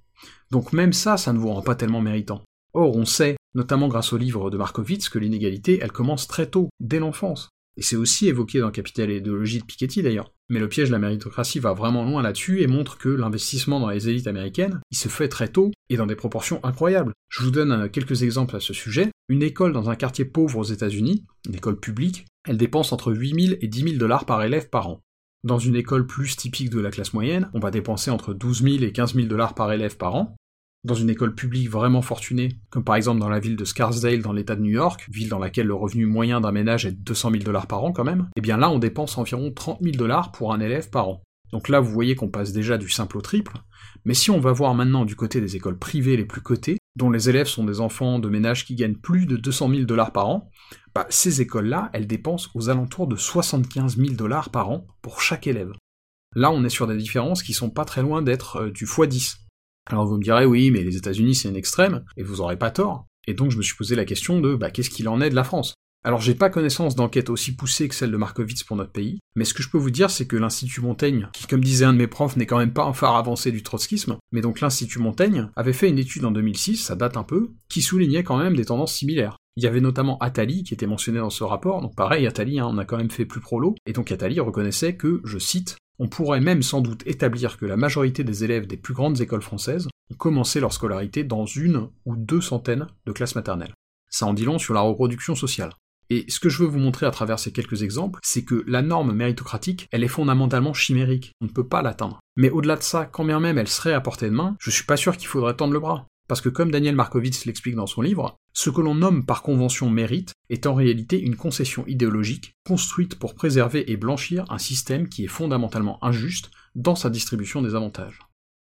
Donc 0.51 0.73
même 0.73 0.93
ça, 0.93 1.17
ça 1.17 1.33
ne 1.33 1.39
vous 1.39 1.51
rend 1.51 1.61
pas 1.61 1.75
tellement 1.75 2.01
méritant. 2.01 2.43
Or, 2.73 2.95
on 2.97 3.05
sait, 3.05 3.37
notamment 3.53 3.87
grâce 3.87 4.11
au 4.11 4.17
livre 4.17 4.49
de 4.49 4.57
Markowitz, 4.57 5.07
que 5.07 5.17
l'inégalité, 5.17 5.79
elle 5.81 5.93
commence 5.93 6.27
très 6.27 6.49
tôt, 6.49 6.67
dès 6.81 6.99
l'enfance. 6.99 7.49
Et 7.77 7.81
c'est 7.81 7.95
aussi 7.95 8.27
évoqué 8.27 8.59
dans 8.59 8.71
Capital 8.71 9.11
et 9.11 9.17
idéologie 9.17 9.59
de 9.59 9.65
Piketty 9.65 10.01
d'ailleurs. 10.01 10.31
Mais 10.49 10.59
le 10.59 10.69
piège 10.69 10.89
de 10.89 10.93
la 10.93 10.99
méritocratie 10.99 11.59
va 11.59 11.73
vraiment 11.73 12.05
loin 12.05 12.21
là-dessus 12.21 12.61
et 12.61 12.67
montre 12.67 12.97
que 12.97 13.09
l'investissement 13.09 13.79
dans 13.79 13.89
les 13.89 14.09
élites 14.09 14.27
américaines, 14.27 14.79
il 14.91 14.97
se 14.97 15.09
fait 15.09 15.27
très 15.27 15.47
tôt 15.47 15.71
et 15.89 15.97
dans 15.97 16.05
des 16.05 16.15
proportions 16.15 16.63
incroyables. 16.63 17.13
Je 17.29 17.43
vous 17.43 17.51
donne 17.51 17.71
euh, 17.71 17.87
quelques 17.89 18.23
exemples 18.23 18.55
à 18.55 18.59
ce 18.59 18.73
sujet. 18.73 19.09
Une 19.27 19.43
école 19.43 19.73
dans 19.73 19.89
un 19.89 19.95
quartier 19.95 20.25
pauvre 20.25 20.59
aux 20.59 20.63
États-Unis, 20.63 21.25
une 21.47 21.55
école 21.55 21.79
publique, 21.79 22.25
elle 22.47 22.57
dépense 22.57 22.91
entre 22.91 23.11
8000 23.11 23.57
et 23.61 23.67
10 23.67 23.81
000 23.81 23.95
dollars 23.97 24.25
par 24.25 24.43
élève 24.43 24.69
par 24.69 24.87
an. 24.87 25.01
Dans 25.43 25.59
une 25.59 25.75
école 25.75 26.07
plus 26.07 26.35
typique 26.35 26.69
de 26.69 26.79
la 26.79 26.91
classe 26.91 27.13
moyenne, 27.13 27.49
on 27.53 27.59
va 27.59 27.71
dépenser 27.71 28.09
entre 28.11 28.33
12 28.33 28.63
000 28.63 28.75
et 28.83 28.91
15 28.91 29.15
000 29.15 29.27
dollars 29.27 29.53
par 29.53 29.71
élève 29.71 29.97
par 29.97 30.15
an, 30.15 30.35
dans 30.85 30.95
une 30.95 31.09
école 31.09 31.35
publique 31.35 31.69
vraiment 31.69 32.01
fortunée, 32.01 32.59
comme 32.69 32.83
par 32.83 32.95
exemple 32.95 33.19
dans 33.19 33.29
la 33.29 33.39
ville 33.39 33.55
de 33.55 33.65
Scarsdale 33.65 34.21
dans 34.21 34.33
l'état 34.33 34.55
de 34.55 34.61
New 34.61 34.71
York, 34.71 35.07
ville 35.11 35.29
dans 35.29 35.39
laquelle 35.39 35.67
le 35.67 35.73
revenu 35.73 36.05
moyen 36.05 36.41
d'un 36.41 36.51
ménage 36.51 36.85
est 36.85 36.91
de 36.91 37.03
200 37.03 37.31
000 37.31 37.43
dollars 37.43 37.67
par 37.67 37.83
an 37.83 37.91
quand 37.91 38.03
même, 38.03 38.27
et 38.35 38.39
eh 38.39 38.41
bien 38.41 38.57
là 38.57 38.69
on 38.69 38.79
dépense 38.79 39.17
environ 39.17 39.51
30 39.51 39.79
000 39.81 39.95
dollars 39.95 40.31
pour 40.31 40.53
un 40.53 40.59
élève 40.59 40.89
par 40.89 41.09
an. 41.09 41.21
Donc 41.51 41.69
là 41.69 41.79
vous 41.79 41.91
voyez 41.91 42.15
qu'on 42.15 42.29
passe 42.29 42.51
déjà 42.51 42.77
du 42.77 42.89
simple 42.89 43.17
au 43.17 43.21
triple, 43.21 43.57
mais 44.05 44.13
si 44.13 44.29
on 44.29 44.39
va 44.39 44.51
voir 44.51 44.75
maintenant 44.75 45.05
du 45.05 45.15
côté 45.15 45.41
des 45.41 45.55
écoles 45.55 45.79
privées 45.79 46.17
les 46.17 46.25
plus 46.25 46.41
cotées, 46.41 46.77
dont 46.95 47.09
les 47.09 47.29
élèves 47.29 47.47
sont 47.47 47.65
des 47.65 47.81
enfants 47.81 48.19
de 48.19 48.29
ménages 48.29 48.65
qui 48.65 48.75
gagnent 48.75 48.95
plus 48.95 49.25
de 49.25 49.37
200 49.37 49.69
000 49.69 49.81
dollars 49.83 50.11
par 50.11 50.29
an, 50.29 50.49
bah, 50.93 51.05
ces 51.09 51.41
écoles-là, 51.41 51.89
elles 51.93 52.07
dépensent 52.07 52.49
aux 52.53 52.69
alentours 52.69 53.07
de 53.07 53.15
75 53.15 53.97
000 53.97 54.13
dollars 54.13 54.49
par 54.49 54.69
an 54.69 54.87
pour 55.01 55.21
chaque 55.21 55.47
élève. 55.47 55.73
Là, 56.35 56.51
on 56.51 56.63
est 56.63 56.69
sur 56.69 56.87
des 56.87 56.97
différences 56.97 57.43
qui 57.43 57.53
sont 57.53 57.69
pas 57.69 57.85
très 57.85 58.01
loin 58.01 58.21
d'être 58.21 58.57
euh, 58.57 58.71
du 58.71 58.85
x10. 58.85 59.37
Alors 59.87 60.05
vous 60.05 60.17
me 60.17 60.23
direz 60.23 60.45
oui, 60.45 60.71
mais 60.71 60.83
les 60.83 60.97
États-Unis 60.97 61.35
c'est 61.35 61.49
une 61.49 61.55
extrême, 61.55 62.03
et 62.17 62.23
vous 62.23 62.41
aurez 62.41 62.57
pas 62.57 62.71
tort. 62.71 63.05
Et 63.27 63.33
donc 63.33 63.51
je 63.51 63.57
me 63.57 63.63
suis 63.63 63.75
posé 63.75 63.95
la 63.95 64.05
question 64.05 64.39
de 64.39 64.55
bah, 64.55 64.71
qu'est-ce 64.71 64.89
qu'il 64.89 65.07
en 65.07 65.21
est 65.21 65.29
de 65.29 65.35
la 65.35 65.43
France? 65.43 65.73
Alors 66.03 66.21
j'ai 66.21 66.35
pas 66.35 66.51
connaissance 66.51 66.95
d'enquête 66.95 67.31
aussi 67.31 67.55
poussée 67.55 67.87
que 67.87 67.95
celle 67.95 68.11
de 68.11 68.17
Markowitz 68.17 68.63
pour 68.63 68.77
notre 68.77 68.91
pays, 68.91 69.19
mais 69.35 69.43
ce 69.43 69.55
que 69.55 69.63
je 69.63 69.69
peux 69.71 69.79
vous 69.79 69.89
dire 69.89 70.11
c'est 70.11 70.27
que 70.27 70.35
l'Institut 70.35 70.81
Montaigne, 70.81 71.29
qui 71.33 71.47
comme 71.47 71.63
disait 71.63 71.85
un 71.85 71.93
de 71.93 71.97
mes 71.97 72.05
profs 72.05 72.37
n'est 72.37 72.45
quand 72.45 72.59
même 72.59 72.73
pas 72.73 72.85
un 72.85 72.93
phare 72.93 73.15
avancé 73.15 73.51
du 73.51 73.63
trotskisme, 73.63 74.17
mais 74.31 74.41
donc 74.41 74.61
l'Institut 74.61 74.99
Montaigne 74.99 75.49
avait 75.55 75.73
fait 75.73 75.89
une 75.89 75.97
étude 75.97 76.25
en 76.25 76.31
2006, 76.31 76.77
ça 76.77 76.95
date 76.95 77.17
un 77.17 77.23
peu, 77.23 77.53
qui 77.69 77.81
soulignait 77.81 78.23
quand 78.23 78.37
même 78.37 78.55
des 78.55 78.65
tendances 78.65 78.93
similaires. 78.93 79.37
Il 79.57 79.63
y 79.63 79.67
avait 79.67 79.81
notamment 79.81 80.19
Attali 80.19 80.63
qui 80.63 80.73
était 80.73 80.85
mentionné 80.85 81.17
dans 81.17 81.31
ce 81.31 81.43
rapport, 81.43 81.81
donc 81.81 81.95
pareil, 81.95 82.27
Attali, 82.27 82.59
hein, 82.59 82.67
on 82.69 82.77
a 82.77 82.85
quand 82.85 82.97
même 82.97 83.09
fait 83.09 83.25
plus 83.25 83.39
prolo, 83.39 83.73
et 83.87 83.93
donc 83.93 84.11
Attali 84.11 84.39
reconnaissait 84.39 84.95
que, 84.95 85.21
je 85.23 85.39
cite, 85.39 85.77
on 85.99 86.07
pourrait 86.07 86.41
même 86.41 86.63
sans 86.63 86.81
doute 86.81 87.03
établir 87.05 87.57
que 87.57 87.65
la 87.65 87.77
majorité 87.77 88.23
des 88.23 88.43
élèves 88.43 88.67
des 88.67 88.77
plus 88.77 88.93
grandes 88.93 89.21
écoles 89.21 89.41
françaises 89.41 89.87
ont 90.11 90.15
commencé 90.15 90.59
leur 90.59 90.73
scolarité 90.73 91.23
dans 91.23 91.45
une 91.45 91.89
ou 92.05 92.15
deux 92.15 92.41
centaines 92.41 92.87
de 93.05 93.11
classes 93.11 93.35
maternelles. 93.35 93.73
Ça 94.09 94.25
en 94.25 94.33
dit 94.33 94.45
long 94.45 94.59
sur 94.59 94.73
la 94.73 94.81
reproduction 94.81 95.35
sociale. 95.35 95.71
Et 96.09 96.25
ce 96.27 96.39
que 96.39 96.49
je 96.49 96.61
veux 96.61 96.69
vous 96.69 96.79
montrer 96.79 97.07
à 97.07 97.11
travers 97.11 97.39
ces 97.39 97.51
quelques 97.51 97.81
exemples, 97.81 98.19
c'est 98.23 98.43
que 98.43 98.63
la 98.67 98.83
norme 98.83 99.13
méritocratique, 99.13 99.87
elle 99.91 100.03
est 100.03 100.07
fondamentalement 100.07 100.73
chimérique, 100.73 101.31
on 101.41 101.45
ne 101.45 101.49
peut 101.51 101.67
pas 101.67 101.81
l'atteindre. 101.81 102.19
Mais 102.35 102.51
au-delà 102.51 102.75
de 102.75 102.83
ça, 102.83 103.05
quand 103.05 103.25
bien 103.25 103.39
même 103.39 103.57
elle 103.57 103.67
serait 103.67 103.93
à 103.93 104.01
portée 104.01 104.29
de 104.29 104.35
main, 104.35 104.55
je 104.59 104.69
suis 104.69 104.85
pas 104.85 104.97
sûr 104.97 105.17
qu'il 105.17 105.27
faudrait 105.27 105.55
tendre 105.55 105.73
le 105.73 105.79
bras. 105.79 106.05
Parce 106.27 106.41
que 106.41 106.49
comme 106.49 106.71
Daniel 106.71 106.95
Markovitz 106.95 107.45
l'explique 107.45 107.75
dans 107.75 107.87
son 107.87 108.01
livre, 108.01 108.35
ce 108.53 108.69
que 108.69 108.81
l'on 108.81 108.95
nomme 108.95 109.25
par 109.25 109.43
convention 109.43 109.89
mérite 109.89 110.33
est 110.49 110.65
en 110.65 110.73
réalité 110.73 111.19
une 111.19 111.35
concession 111.35 111.85
idéologique 111.87 112.53
construite 112.65 113.19
pour 113.19 113.35
préserver 113.35 113.91
et 113.91 113.97
blanchir 113.97 114.45
un 114.49 114.57
système 114.57 115.07
qui 115.07 115.25
est 115.25 115.27
fondamentalement 115.27 116.03
injuste 116.03 116.49
dans 116.73 116.95
sa 116.95 117.09
distribution 117.09 117.61
des 117.61 117.75
avantages. 117.75 118.19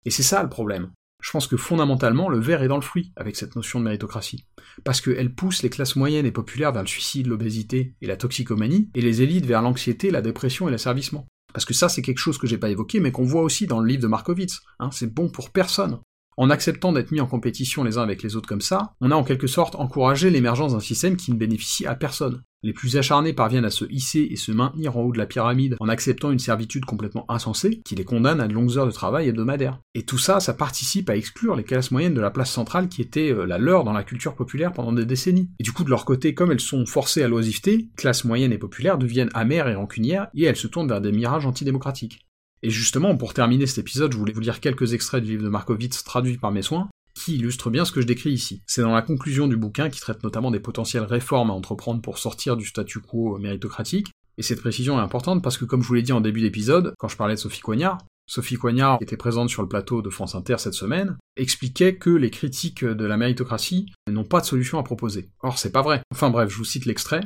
Et 0.05 0.11
c'est 0.11 0.23
ça 0.23 0.43
le 0.43 0.49
problème. 0.49 0.91
Je 1.23 1.31
pense 1.31 1.47
que 1.47 1.57
fondamentalement, 1.57 2.29
le 2.29 2.39
verre 2.39 2.63
est 2.63 2.69
dans 2.69 2.77
le 2.77 2.83
fruit 2.83 3.13
avec 3.17 3.37
cette 3.37 3.57
notion 3.57 3.79
de 3.79 3.85
méritocratie. 3.85 4.45
Parce 4.85 5.01
qu'elle 5.01 5.35
pousse 5.35 5.63
les 5.63 5.71
classes 5.71 5.97
moyennes 5.97 6.27
et 6.27 6.33
populaires 6.33 6.73
vers 6.73 6.83
le 6.83 6.89
suicide, 6.89 7.29
l'obésité 7.29 7.95
et 8.03 8.07
la 8.07 8.19
toxicomanie, 8.19 8.91
et 8.95 9.01
les 9.01 9.23
élites 9.23 9.47
vers 9.47 9.63
l'anxiété, 9.63 10.11
la 10.11 10.21
dépression 10.21 10.69
et 10.69 10.71
l'asservissement. 10.71 11.27
Parce 11.55 11.65
que 11.65 11.73
ça, 11.73 11.89
c'est 11.89 12.03
quelque 12.03 12.19
chose 12.19 12.37
que 12.37 12.47
j'ai 12.47 12.59
pas 12.59 12.69
évoqué, 12.69 13.01
mais 13.01 13.11
qu'on 13.11 13.25
voit 13.25 13.43
aussi 13.43 13.67
dans 13.67 13.81
le 13.81 13.89
livre 13.89 14.03
de 14.03 14.07
Markowitz. 14.07 14.61
Hein, 14.81 14.91
c'est 14.93 15.15
bon 15.15 15.31
pour 15.31 15.51
personne. 15.51 15.99
En 16.37 16.51
acceptant 16.51 16.93
d'être 16.93 17.13
mis 17.13 17.21
en 17.21 17.27
compétition 17.27 17.85
les 17.85 17.99
uns 17.99 18.03
avec 18.03 18.23
les 18.23 18.37
autres 18.37 18.49
comme 18.49 18.61
ça, 18.61 18.93
on 19.01 19.11
a 19.11 19.15
en 19.15 19.25
quelque 19.25 19.47
sorte 19.47 19.77
encouragé 19.77 20.31
l'émergence 20.31 20.73
d'un 20.73 20.81
système 20.81 21.17
qui 21.17 21.33
ne 21.33 21.37
bénéficie 21.37 21.87
à 21.87 21.95
personne. 21.95 22.43
Les 22.65 22.73
plus 22.73 22.97
acharnés 22.97 23.35
parviennent 23.35 23.67
à 23.67 23.71
se 23.71 23.85
hisser 23.91 24.27
et 24.31 24.37
se 24.37 24.51
maintenir 24.51 24.97
en 24.97 25.03
haut 25.03 25.13
de 25.13 25.19
la 25.19 25.27
pyramide 25.27 25.77
en 25.81 25.89
acceptant 25.91 26.31
une 26.31 26.39
servitude 26.39 26.87
complètement 26.87 27.27
insensée 27.29 27.83
qui 27.85 27.95
les 27.95 28.07
condamne 28.07 28.41
à 28.41 28.49
de 28.49 28.55
longues 28.55 28.79
heures 28.79 28.87
de 28.87 28.91
travail 28.91 29.29
hebdomadaires. 29.29 29.81
Et 29.95 30.05
tout 30.05 30.17
ça, 30.17 30.41
ça 30.41 30.55
participe 30.55 31.11
à 31.11 31.17
exclure 31.17 31.57
les 31.57 31.65
classes 31.65 31.91
moyennes 31.91 32.15
de 32.15 32.23
la 32.23 32.31
place 32.31 32.51
centrale 32.51 32.89
qui 32.89 33.03
était 33.03 33.31
euh, 33.31 33.45
la 33.45 33.59
leur 33.59 33.85
dans 33.85 33.93
la 33.93 34.03
culture 34.03 34.35
populaire 34.35 34.73
pendant 34.73 34.95
des 34.95 35.05
décennies. 35.05 35.51
Et 35.59 35.63
du 35.63 35.73
coup, 35.73 35.85
de 35.85 35.91
leur 35.91 36.07
côté, 36.07 36.33
comme 36.33 36.53
elles 36.53 36.59
sont 36.59 36.87
forcées 36.87 37.23
à 37.23 37.29
l'oisiveté, 37.29 37.91
classes 37.97 38.25
moyennes 38.25 38.53
et 38.53 38.59
populaires 38.59 38.97
deviennent 38.97 39.31
amères 39.35 39.69
et 39.69 39.75
rancunières 39.75 40.29
et 40.35 40.45
elles 40.45 40.57
se 40.57 40.67
tournent 40.67 40.89
vers 40.89 41.03
des 41.03 41.13
mirages 41.13 41.45
antidémocratiques. 41.45 42.25
Et 42.65 42.71
justement, 42.71 43.15
pour 43.15 43.35
terminer 43.35 43.67
cet 43.67 43.77
épisode, 43.77 44.13
je 44.13 44.17
voulais 44.17 44.33
vous 44.33 44.41
lire 44.41 44.59
quelques 44.59 44.95
extraits 44.95 45.23
du 45.23 45.33
livre 45.33 45.43
de 45.43 45.51
Markowitz 45.51 46.03
traduits 46.03 46.39
par 46.39 46.51
mes 46.51 46.63
soins, 46.63 46.89
qui 47.15 47.35
illustrent 47.35 47.69
bien 47.69 47.85
ce 47.85 47.93
que 47.93 48.01
je 48.01 48.07
décris 48.07 48.31
ici. 48.31 48.63
C'est 48.67 48.81
dans 48.81 48.95
la 48.95 49.03
conclusion 49.03 49.47
du 49.47 49.59
bouquin 49.59 49.91
qui 49.91 50.01
traite 50.01 50.25
notamment 50.25 50.51
des 50.51 50.61
potentielles 50.61 51.03
réformes 51.03 51.51
à 51.51 51.53
entreprendre 51.53 52.01
pour 52.01 52.17
sortir 52.17 52.57
du 52.57 52.65
statu 52.65 53.01
quo 53.01 53.37
méritocratique, 53.37 54.13
et 54.39 54.43
cette 54.43 54.63
précision 54.63 54.99
est 54.99 55.03
importante 55.03 55.43
parce 55.43 55.59
que 55.59 55.67
comme 55.67 55.83
je 55.83 55.89
vous 55.89 55.93
l'ai 55.93 56.01
dit 56.01 56.15
en 56.15 56.23
début 56.23 56.41
d'épisode, 56.41 56.95
quand 56.99 57.09
je 57.09 57.19
parlais 57.19 57.35
de 57.35 57.39
Sophie 57.39 57.61
Coignard, 57.61 57.99
Sophie 58.27 58.57
Coignard, 58.57 58.97
qui 58.97 59.05
était 59.05 59.19
présente 59.19 59.51
sur 59.51 59.61
le 59.61 59.69
plateau 59.69 60.01
de 60.01 60.09
France 60.09 60.35
Inter 60.35 60.57
cette 60.57 60.73
semaine, 60.73 61.19
expliquait 61.37 61.97
que 61.97 62.09
les 62.09 62.31
critiques 62.31 62.83
de 62.83 63.05
la 63.05 63.19
méritocratie 63.19 63.93
n'ont 64.11 64.25
pas 64.25 64.41
de 64.41 64.47
solution 64.47 64.79
à 64.79 64.83
proposer. 64.83 65.29
Or, 65.43 65.59
c'est 65.59 65.71
pas 65.71 65.83
vrai. 65.83 66.01
Enfin 66.15 66.31
bref, 66.31 66.49
je 66.49 66.57
vous 66.57 66.65
cite 66.65 66.87
l'extrait. 66.87 67.21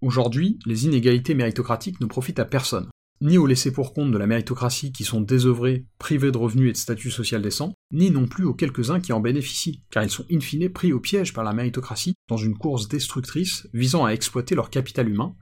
Aujourd'hui, 0.00 0.58
les 0.64 0.86
inégalités 0.86 1.34
méritocratiques 1.34 2.00
ne 2.00 2.06
profitent 2.06 2.38
à 2.38 2.46
personne 2.46 2.88
ni 3.20 3.38
aux 3.38 3.46
laissés 3.46 3.72
pour 3.72 3.94
compte 3.94 4.10
de 4.10 4.18
la 4.18 4.26
méritocratie 4.26 4.92
qui 4.92 5.04
sont 5.04 5.20
désœuvrés, 5.20 5.86
privés 5.98 6.30
de 6.30 6.38
revenus 6.38 6.70
et 6.70 6.72
de 6.72 6.76
statut 6.76 7.10
social 7.10 7.40
décent, 7.40 7.74
ni 7.90 8.10
non 8.10 8.26
plus 8.26 8.44
aux 8.44 8.54
quelques-uns 8.54 9.00
qui 9.00 9.12
en 9.12 9.20
bénéficient, 9.20 9.82
car 9.90 10.02
ils 10.02 10.10
sont 10.10 10.26
in 10.30 10.40
fine 10.40 10.68
pris 10.68 10.92
au 10.92 11.00
piège 11.00 11.32
par 11.32 11.44
la 11.44 11.52
méritocratie 11.52 12.14
dans 12.28 12.36
une 12.36 12.58
course 12.58 12.88
destructrice 12.88 13.68
visant 13.72 14.04
à 14.04 14.10
exploiter 14.10 14.54
leur 14.54 14.70
capital 14.70 15.08
humain, 15.08 15.34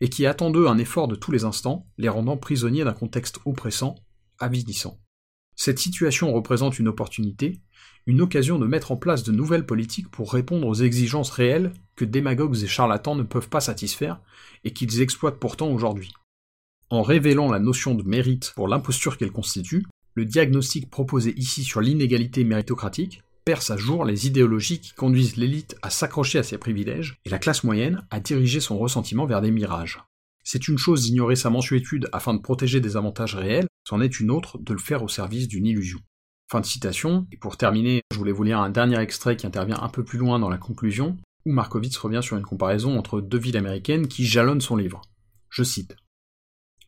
et 0.00 0.08
qui 0.08 0.26
attend 0.26 0.50
d'eux 0.50 0.66
un 0.66 0.78
effort 0.78 1.08
de 1.08 1.16
tous 1.16 1.32
les 1.32 1.44
instants, 1.44 1.86
les 1.96 2.08
rendant 2.08 2.36
prisonniers 2.36 2.84
d'un 2.84 2.92
contexte 2.92 3.38
oppressant, 3.44 3.94
avidissant. 4.38 5.00
Cette 5.54 5.78
situation 5.78 6.32
représente 6.32 6.78
une 6.78 6.88
opportunité, 6.88 7.60
une 8.06 8.20
occasion 8.20 8.58
de 8.58 8.66
mettre 8.66 8.90
en 8.90 8.96
place 8.96 9.22
de 9.22 9.32
nouvelles 9.32 9.66
politiques 9.66 10.10
pour 10.10 10.32
répondre 10.32 10.66
aux 10.66 10.74
exigences 10.74 11.30
réelles 11.30 11.72
que 11.94 12.04
démagogues 12.04 12.62
et 12.62 12.66
charlatans 12.66 13.14
ne 13.14 13.22
peuvent 13.22 13.48
pas 13.48 13.60
satisfaire, 13.60 14.20
et 14.64 14.72
qu'ils 14.72 15.00
exploitent 15.00 15.38
pourtant 15.38 15.68
aujourd'hui. 15.68 16.12
En 16.92 17.00
révélant 17.00 17.50
la 17.50 17.58
notion 17.58 17.94
de 17.94 18.02
mérite 18.02 18.52
pour 18.54 18.68
l'imposture 18.68 19.16
qu'elle 19.16 19.32
constitue, 19.32 19.86
le 20.12 20.26
diagnostic 20.26 20.90
proposé 20.90 21.32
ici 21.38 21.64
sur 21.64 21.80
l'inégalité 21.80 22.44
méritocratique 22.44 23.22
perce 23.46 23.70
à 23.70 23.78
jour 23.78 24.04
les 24.04 24.26
idéologies 24.26 24.78
qui 24.78 24.92
conduisent 24.92 25.38
l'élite 25.38 25.74
à 25.80 25.88
s'accrocher 25.88 26.38
à 26.38 26.42
ses 26.42 26.58
privilèges 26.58 27.16
et 27.24 27.30
la 27.30 27.38
classe 27.38 27.64
moyenne 27.64 28.06
à 28.10 28.20
diriger 28.20 28.60
son 28.60 28.76
ressentiment 28.76 29.24
vers 29.24 29.40
des 29.40 29.50
mirages. 29.50 30.02
C'est 30.44 30.68
une 30.68 30.76
chose 30.76 31.04
d'ignorer 31.04 31.34
sa 31.34 31.48
mensuétude 31.48 32.10
afin 32.12 32.34
de 32.34 32.42
protéger 32.42 32.82
des 32.82 32.98
avantages 32.98 33.36
réels, 33.36 33.68
c'en 33.88 34.02
est 34.02 34.20
une 34.20 34.30
autre 34.30 34.58
de 34.58 34.74
le 34.74 34.78
faire 34.78 35.02
au 35.02 35.08
service 35.08 35.48
d'une 35.48 35.64
illusion. 35.64 36.00
Fin 36.50 36.60
de 36.60 36.66
citation, 36.66 37.26
et 37.32 37.38
pour 37.38 37.56
terminer, 37.56 38.02
je 38.12 38.18
voulais 38.18 38.32
vous 38.32 38.42
lire 38.42 38.60
un 38.60 38.68
dernier 38.68 38.98
extrait 38.98 39.36
qui 39.36 39.46
intervient 39.46 39.80
un 39.80 39.88
peu 39.88 40.04
plus 40.04 40.18
loin 40.18 40.38
dans 40.38 40.50
la 40.50 40.58
conclusion, 40.58 41.16
où 41.46 41.52
Markowitz 41.52 41.96
revient 41.96 42.20
sur 42.22 42.36
une 42.36 42.44
comparaison 42.44 42.98
entre 42.98 43.22
deux 43.22 43.38
villes 43.38 43.56
américaines 43.56 44.08
qui 44.08 44.26
jalonnent 44.26 44.60
son 44.60 44.76
livre. 44.76 45.00
Je 45.48 45.62
cite. 45.62 45.96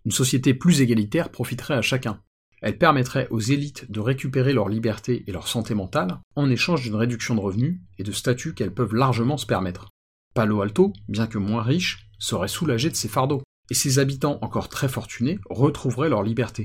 Une 0.05 0.13
société 0.13 0.55
plus 0.55 0.81
égalitaire 0.81 1.31
profiterait 1.31 1.75
à 1.75 1.83
chacun. 1.83 2.21
Elle 2.61 2.79
permettrait 2.79 3.29
aux 3.31 3.41
élites 3.41 3.91
de 3.91 4.01
récupérer 4.01 4.53
leur 4.53 4.69
liberté 4.69 5.25
et 5.27 5.33
leur 5.33 5.49
santé 5.49 5.75
mentale 5.75 6.19
en 6.35 6.51
échange 6.51 6.83
d'une 6.83 6.95
réduction 6.95 7.35
de 7.35 7.41
revenus 7.41 7.81
et 7.99 8.03
de 8.03 8.13
statuts 8.13 8.55
qu'elles 8.55 8.75
peuvent 8.75 8.95
largement 8.95 9.37
se 9.37 9.47
permettre. 9.47 9.89
Palo 10.35 10.63
Alto, 10.63 10.93
bien 11.09 11.27
que 11.27 11.39
moins 11.39 11.63
riche, 11.63 12.09
serait 12.19 12.49
soulagé 12.49 12.91
de 12.91 12.97
ses 12.97 13.09
fardeaux, 13.09 13.43
et 13.71 13.75
ses 13.75 13.99
habitants 13.99 14.39
encore 14.43 14.69
très 14.69 14.89
fortunés 14.89 15.39
retrouveraient 15.49 16.09
leur 16.09 16.23
liberté. 16.23 16.65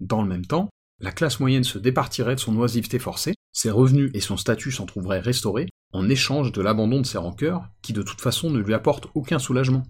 Dans 0.00 0.22
le 0.22 0.28
même 0.28 0.44
temps, 0.44 0.68
la 1.00 1.12
classe 1.12 1.40
moyenne 1.40 1.64
se 1.64 1.78
départirait 1.78 2.34
de 2.34 2.40
son 2.40 2.56
oisiveté 2.56 2.98
forcée, 2.98 3.34
ses 3.52 3.70
revenus 3.70 4.10
et 4.14 4.20
son 4.20 4.36
statut 4.36 4.72
s'en 4.72 4.86
trouveraient 4.86 5.20
restaurés, 5.20 5.68
en 5.92 6.08
échange 6.08 6.52
de 6.52 6.62
l'abandon 6.62 7.00
de 7.00 7.06
ses 7.06 7.18
rancœurs, 7.18 7.68
qui 7.82 7.92
de 7.92 8.02
toute 8.02 8.20
façon 8.20 8.50
ne 8.50 8.58
lui 8.58 8.74
apportent 8.74 9.08
aucun 9.14 9.38
soulagement. 9.38 9.82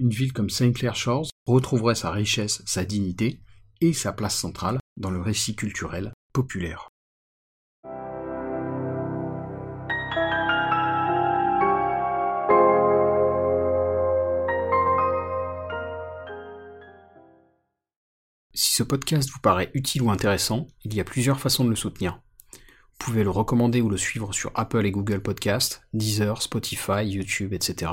Une 0.00 0.10
ville 0.10 0.32
comme 0.32 0.48
Saint 0.48 0.72
Clair 0.72 0.96
Shores 0.96 1.28
retrouverait 1.46 1.94
sa 1.94 2.10
richesse, 2.10 2.62
sa 2.64 2.84
dignité 2.84 3.42
et 3.82 3.92
sa 3.92 4.12
place 4.12 4.34
centrale 4.34 4.78
dans 4.96 5.10
le 5.10 5.20
récit 5.20 5.54
culturel 5.54 6.12
populaire. 6.32 6.88
Si 18.54 18.72
ce 18.72 18.82
podcast 18.82 19.30
vous 19.30 19.40
paraît 19.40 19.70
utile 19.74 20.02
ou 20.02 20.10
intéressant, 20.10 20.66
il 20.84 20.94
y 20.94 21.00
a 21.00 21.04
plusieurs 21.04 21.40
façons 21.40 21.64
de 21.64 21.70
le 21.70 21.76
soutenir. 21.76 22.20
Vous 22.52 23.06
pouvez 23.06 23.22
le 23.22 23.30
recommander 23.30 23.82
ou 23.82 23.90
le 23.90 23.96
suivre 23.98 24.32
sur 24.32 24.50
Apple 24.54 24.86
et 24.86 24.90
Google 24.90 25.20
Podcasts, 25.20 25.82
Deezer, 25.92 26.40
Spotify, 26.40 27.04
YouTube, 27.04 27.52
etc. 27.52 27.92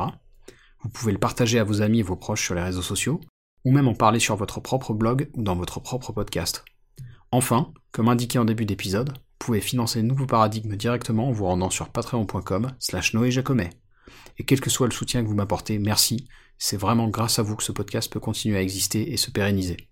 Vous 0.87 0.93
pouvez 0.93 1.11
le 1.11 1.17
partager 1.17 1.59
à 1.59 1.65
vos 1.65 1.81
amis 1.81 1.99
et 1.99 2.03
vos 2.03 2.15
proches 2.15 2.45
sur 2.45 2.55
les 2.55 2.61
réseaux 2.61 2.81
sociaux, 2.81 3.19
ou 3.65 3.73
même 3.73 3.89
en 3.89 3.93
parler 3.93 4.21
sur 4.21 4.37
votre 4.37 4.61
propre 4.61 4.93
blog 4.93 5.29
ou 5.33 5.43
dans 5.43 5.57
votre 5.57 5.81
propre 5.81 6.13
podcast. 6.13 6.63
Enfin, 7.29 7.73
comme 7.91 8.07
indiqué 8.07 8.39
en 8.39 8.45
début 8.45 8.65
d'épisode, 8.65 9.09
vous 9.09 9.37
pouvez 9.37 9.59
financer 9.59 10.01
le 10.01 10.07
nouveau 10.07 10.25
paradigme 10.25 10.77
directement 10.77 11.27
en 11.27 11.33
vous 11.33 11.43
rendant 11.43 11.69
sur 11.69 11.89
patreon.com 11.89 12.71
slash 12.79 13.13
noéjacomet. 13.13 13.71
Et 14.37 14.45
quel 14.45 14.61
que 14.61 14.69
soit 14.69 14.87
le 14.87 14.93
soutien 14.93 15.23
que 15.23 15.27
vous 15.27 15.35
m'apportez, 15.35 15.77
merci, 15.77 16.25
c'est 16.57 16.77
vraiment 16.77 17.09
grâce 17.09 17.37
à 17.37 17.41
vous 17.41 17.57
que 17.57 17.63
ce 17.63 17.73
podcast 17.73 18.09
peut 18.09 18.21
continuer 18.21 18.55
à 18.55 18.61
exister 18.61 19.11
et 19.11 19.17
se 19.17 19.29
pérenniser. 19.29 19.89